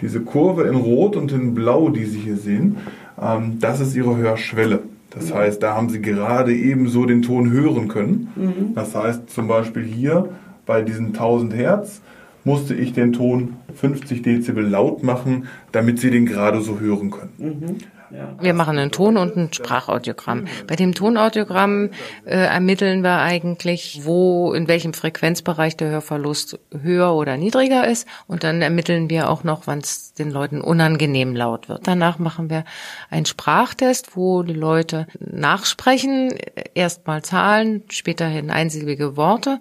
Diese 0.00 0.20
Kurve 0.20 0.68
in 0.68 0.76
Rot 0.76 1.16
und 1.16 1.32
in 1.32 1.54
Blau, 1.54 1.88
die 1.88 2.04
Sie 2.04 2.20
hier 2.20 2.36
sehen, 2.36 2.76
ähm, 3.20 3.58
das 3.58 3.80
ist 3.80 3.96
Ihre 3.96 4.16
Hörschwelle. 4.16 4.84
Das 5.10 5.32
heißt, 5.32 5.62
da 5.62 5.74
haben 5.74 5.88
Sie 5.88 6.00
gerade 6.02 6.54
eben 6.54 6.88
so 6.88 7.06
den 7.06 7.22
Ton 7.22 7.50
hören 7.50 7.88
können. 7.88 8.28
Das 8.74 8.94
heißt 8.94 9.30
zum 9.30 9.48
Beispiel 9.48 9.82
hier 9.84 10.28
bei 10.66 10.82
diesen 10.82 11.06
1000 11.08 11.54
Hertz 11.54 12.00
musste 12.44 12.74
ich 12.74 12.92
den 12.92 13.12
Ton 13.12 13.56
50 13.74 14.22
Dezibel 14.22 14.66
laut 14.66 15.02
machen, 15.02 15.48
damit 15.72 15.98
Sie 15.98 16.10
den 16.10 16.24
gerade 16.26 16.60
so 16.60 16.78
hören 16.80 17.10
können. 17.10 17.78
Wir 18.10 18.54
machen 18.54 18.78
einen 18.78 18.90
Ton 18.90 19.16
und 19.16 19.36
ein 19.36 19.52
Sprachaudiogramm. 19.52 20.46
Bei 20.66 20.76
dem 20.76 20.94
Tonaudiogramm 20.94 21.90
äh, 22.24 22.36
ermitteln 22.36 23.02
wir 23.02 23.18
eigentlich, 23.18 24.00
wo, 24.04 24.52
in 24.52 24.68
welchem 24.68 24.94
Frequenzbereich 24.94 25.76
der 25.76 25.90
Hörverlust 25.90 26.58
höher 26.82 27.14
oder 27.14 27.36
niedriger 27.36 27.86
ist. 27.86 28.06
Und 28.26 28.44
dann 28.44 28.62
ermitteln 28.62 29.10
wir 29.10 29.30
auch 29.30 29.44
noch, 29.44 29.66
wann 29.66 29.78
es 29.78 30.14
den 30.14 30.30
Leuten 30.30 30.60
unangenehm 30.60 31.36
laut 31.36 31.68
wird. 31.68 31.86
Danach 31.86 32.18
machen 32.18 32.50
wir 32.50 32.64
einen 33.10 33.26
Sprachtest, 33.26 34.16
wo 34.16 34.42
die 34.42 34.54
Leute 34.54 35.06
nachsprechen, 35.20 36.34
erstmal 36.74 37.22
Zahlen, 37.22 37.82
späterhin 37.90 38.50
einsilbige 38.50 39.16
Worte. 39.16 39.60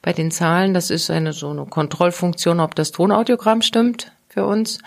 Bei 0.00 0.12
den 0.12 0.30
Zahlen, 0.30 0.74
das 0.74 0.90
ist 0.90 1.10
eine 1.10 1.32
so 1.32 1.50
eine 1.50 1.66
Kontrollfunktion, 1.66 2.60
ob 2.60 2.74
das 2.74 2.92
Tonaudiogramm 2.92 3.62
stimmt 3.62 4.12
für 4.28 4.46
uns. 4.46 4.78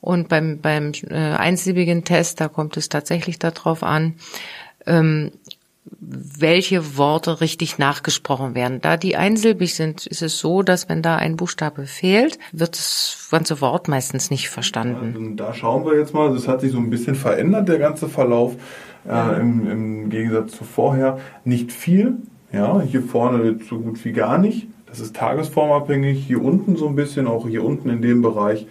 Und 0.00 0.28
beim, 0.28 0.60
beim 0.60 0.92
äh, 1.08 1.14
einsilbigen 1.14 2.04
Test, 2.04 2.40
da 2.40 2.48
kommt 2.48 2.76
es 2.76 2.88
tatsächlich 2.88 3.38
darauf 3.38 3.82
an, 3.82 4.14
ähm, 4.86 5.32
welche 6.00 6.96
Worte 6.96 7.40
richtig 7.40 7.78
nachgesprochen 7.78 8.54
werden. 8.54 8.80
Da 8.80 8.96
die 8.96 9.16
einsilbig 9.16 9.74
sind, 9.74 10.06
ist 10.06 10.22
es 10.22 10.38
so, 10.38 10.62
dass 10.62 10.88
wenn 10.88 11.02
da 11.02 11.16
ein 11.16 11.36
Buchstabe 11.36 11.86
fehlt, 11.86 12.38
wird 12.52 12.76
das 12.76 13.28
ganze 13.30 13.60
Wort 13.60 13.88
meistens 13.88 14.30
nicht 14.30 14.50
verstanden. 14.50 15.14
Also 15.16 15.34
da 15.36 15.54
schauen 15.54 15.84
wir 15.84 15.98
jetzt 15.98 16.14
mal, 16.14 16.32
das 16.32 16.48
hat 16.48 16.60
sich 16.60 16.72
so 16.72 16.78
ein 16.78 16.90
bisschen 16.90 17.14
verändert, 17.14 17.68
der 17.68 17.78
ganze 17.78 18.08
Verlauf, 18.08 18.56
äh, 19.08 19.40
im, 19.40 19.70
im 19.70 20.10
Gegensatz 20.10 20.52
zu 20.52 20.64
vorher. 20.64 21.18
Nicht 21.44 21.72
viel, 21.72 22.18
ja, 22.52 22.80
hier 22.80 23.02
vorne 23.02 23.58
so 23.68 23.78
gut 23.78 24.04
wie 24.04 24.12
gar 24.12 24.38
nicht. 24.38 24.68
Das 24.86 25.00
ist 25.00 25.16
tagesformabhängig. 25.16 26.24
Hier 26.26 26.42
unten 26.42 26.76
so 26.76 26.88
ein 26.88 26.96
bisschen, 26.96 27.26
auch 27.26 27.46
hier 27.46 27.64
unten 27.64 27.88
in 27.88 28.02
dem 28.02 28.22
Bereich 28.22 28.66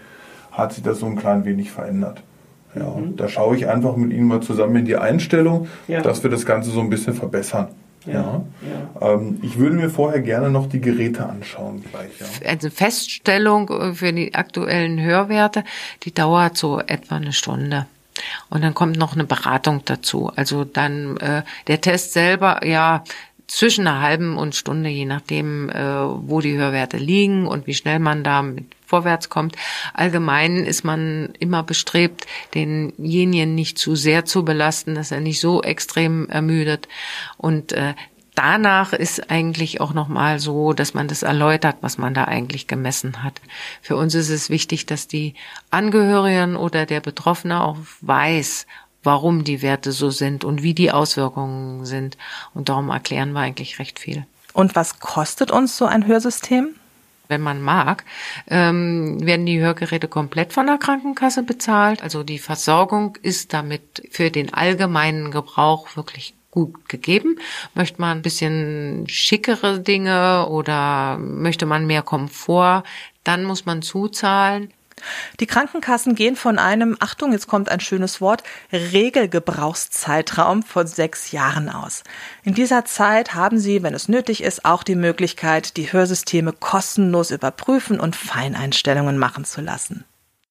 hat 0.51 0.73
sich 0.73 0.83
das 0.83 0.99
so 0.99 1.05
ein 1.05 1.15
klein 1.15 1.45
wenig 1.45 1.71
verändert. 1.71 2.21
Ja, 2.75 2.95
da 3.15 3.27
schaue 3.27 3.55
ich 3.57 3.67
einfach 3.67 3.95
mit 3.95 4.12
Ihnen 4.13 4.27
mal 4.27 4.41
zusammen 4.41 4.75
in 4.75 4.85
die 4.85 4.95
Einstellung, 4.95 5.67
Ja. 5.88 6.01
dass 6.01 6.21
wir 6.21 6.29
das 6.29 6.45
Ganze 6.45 6.69
so 6.69 6.79
ein 6.81 6.89
bisschen 6.89 7.13
verbessern. 7.15 7.69
Ja. 8.05 8.43
ja. 9.01 9.13
Ähm, 9.13 9.39
ich 9.41 9.57
würde 9.57 9.75
mir 9.75 9.89
vorher 9.89 10.21
gerne 10.21 10.49
noch 10.49 10.67
die 10.69 10.79
Geräte 10.79 11.25
anschauen 11.27 11.83
gleich. 11.83 12.12
Ja. 12.19 12.49
Also 12.49 12.69
Feststellung 12.69 13.69
äh, 13.69 13.93
für 13.93 14.13
die 14.13 14.35
aktuellen 14.35 15.01
Hörwerte, 15.01 15.63
die 16.03 16.13
dauert 16.13 16.57
so 16.57 16.79
etwa 16.79 17.15
eine 17.15 17.33
Stunde. 17.33 17.88
Und 18.49 18.63
dann 18.63 18.73
kommt 18.73 18.97
noch 18.97 19.13
eine 19.13 19.23
Beratung 19.25 19.81
dazu. 19.85 20.31
Also 20.35 20.63
dann 20.63 21.17
äh, 21.17 21.43
der 21.67 21.81
Test 21.81 22.13
selber, 22.13 22.65
ja, 22.65 23.03
zwischen 23.49 23.88
einer 23.88 24.01
halben 24.01 24.38
und 24.38 24.55
Stunde, 24.55 24.89
je 24.89 25.05
nachdem, 25.05 25.69
äh, 25.69 25.83
wo 25.83 26.39
die 26.39 26.55
Hörwerte 26.55 26.97
liegen 26.97 27.47
und 27.47 27.65
wie 27.67 27.73
schnell 27.73 27.99
man 27.99 28.23
da 28.23 28.45
vorwärts 28.85 29.29
kommt. 29.29 29.55
Allgemein 29.93 30.57
ist 30.57 30.83
man 30.83 31.33
immer 31.39 31.63
bestrebt, 31.63 32.25
denjenigen 32.53 33.55
nicht 33.55 33.77
zu 33.77 33.95
sehr 33.95 34.25
zu 34.25 34.45
belasten, 34.45 34.95
dass 34.95 35.12
er 35.12 35.19
nicht 35.19 35.39
so 35.39 35.63
extrem 35.63 36.29
ermüdet. 36.29 36.88
Und 37.38 37.71
äh, 37.71 37.95
danach 38.35 38.93
ist 38.93 39.31
eigentlich 39.31 39.81
auch 39.81 39.93
nochmal 39.93 40.39
so, 40.39 40.73
dass 40.73 40.93
man 40.93 41.07
das 41.07 41.23
erläutert, 41.23 41.77
was 41.81 41.97
man 41.97 42.13
da 42.13 42.25
eigentlich 42.25 42.67
gemessen 42.67 43.23
hat. 43.23 43.41
Für 43.81 43.95
uns 43.95 44.13
ist 44.13 44.29
es 44.29 44.49
wichtig, 44.51 44.85
dass 44.85 45.07
die 45.07 45.33
Angehörigen 45.71 46.55
oder 46.55 46.85
der 46.85 47.01
Betroffene 47.01 47.63
auch 47.63 47.77
weiß, 48.01 48.67
warum 49.03 49.43
die 49.43 49.62
Werte 49.62 49.91
so 49.91 50.09
sind 50.09 50.43
und 50.43 50.63
wie 50.63 50.73
die 50.73 50.91
Auswirkungen 50.91 51.85
sind. 51.85 52.17
Und 52.53 52.69
darum 52.69 52.89
erklären 52.89 53.31
wir 53.31 53.41
eigentlich 53.41 53.79
recht 53.79 53.99
viel. 53.99 54.25
Und 54.53 54.75
was 54.75 54.99
kostet 54.99 55.51
uns 55.51 55.77
so 55.77 55.85
ein 55.85 56.05
Hörsystem? 56.05 56.69
Wenn 57.27 57.41
man 57.41 57.62
mag, 57.62 58.05
ähm, 58.47 59.23
werden 59.23 59.45
die 59.45 59.59
Hörgeräte 59.59 60.07
komplett 60.07 60.51
von 60.51 60.65
der 60.65 60.79
Krankenkasse 60.79 61.43
bezahlt. 61.43 62.01
Also 62.01 62.23
die 62.23 62.39
Versorgung 62.39 63.17
ist 63.21 63.54
damit 63.54 64.02
für 64.10 64.31
den 64.31 64.52
allgemeinen 64.52 65.29
Gebrauch 65.29 65.95
wirklich 65.95 66.33
gut 66.52 66.89
gegeben. 66.89 67.37
Möchte 67.75 68.02
man 68.02 68.17
ein 68.17 68.21
bisschen 68.23 69.06
schickere 69.08 69.79
Dinge 69.79 70.47
oder 70.50 71.17
möchte 71.19 71.67
man 71.67 71.85
mehr 71.85 72.02
Komfort, 72.02 72.83
dann 73.23 73.43
muss 73.43 73.65
man 73.65 73.83
zuzahlen. 73.83 74.73
Die 75.39 75.47
Krankenkassen 75.47 76.15
gehen 76.15 76.35
von 76.35 76.60
einem, 76.60 76.97
Achtung, 77.00 77.31
jetzt 77.31 77.47
kommt 77.47 77.69
ein 77.69 77.79
schönes 77.79 78.21
Wort, 78.21 78.43
Regelgebrauchszeitraum 78.71 80.63
von 80.63 80.87
sechs 80.87 81.31
Jahren 81.31 81.69
aus. 81.69 82.04
In 82.43 82.54
dieser 82.54 82.85
Zeit 82.85 83.35
haben 83.35 83.60
Sie, 83.60 83.83
wenn 83.83 83.93
es 83.93 84.08
nötig 84.10 84.43
ist, 84.43 84.65
auch 84.65 84.83
die 84.83 84.95
Möglichkeit, 84.95 85.77
die 85.77 85.91
Hörsysteme 85.91 86.54
kostenlos 86.54 87.31
überprüfen 87.31 88.00
und 88.00 88.15
Feineinstellungen 88.15 89.17
machen 89.17 89.45
zu 89.45 89.62
lassen. 89.62 90.06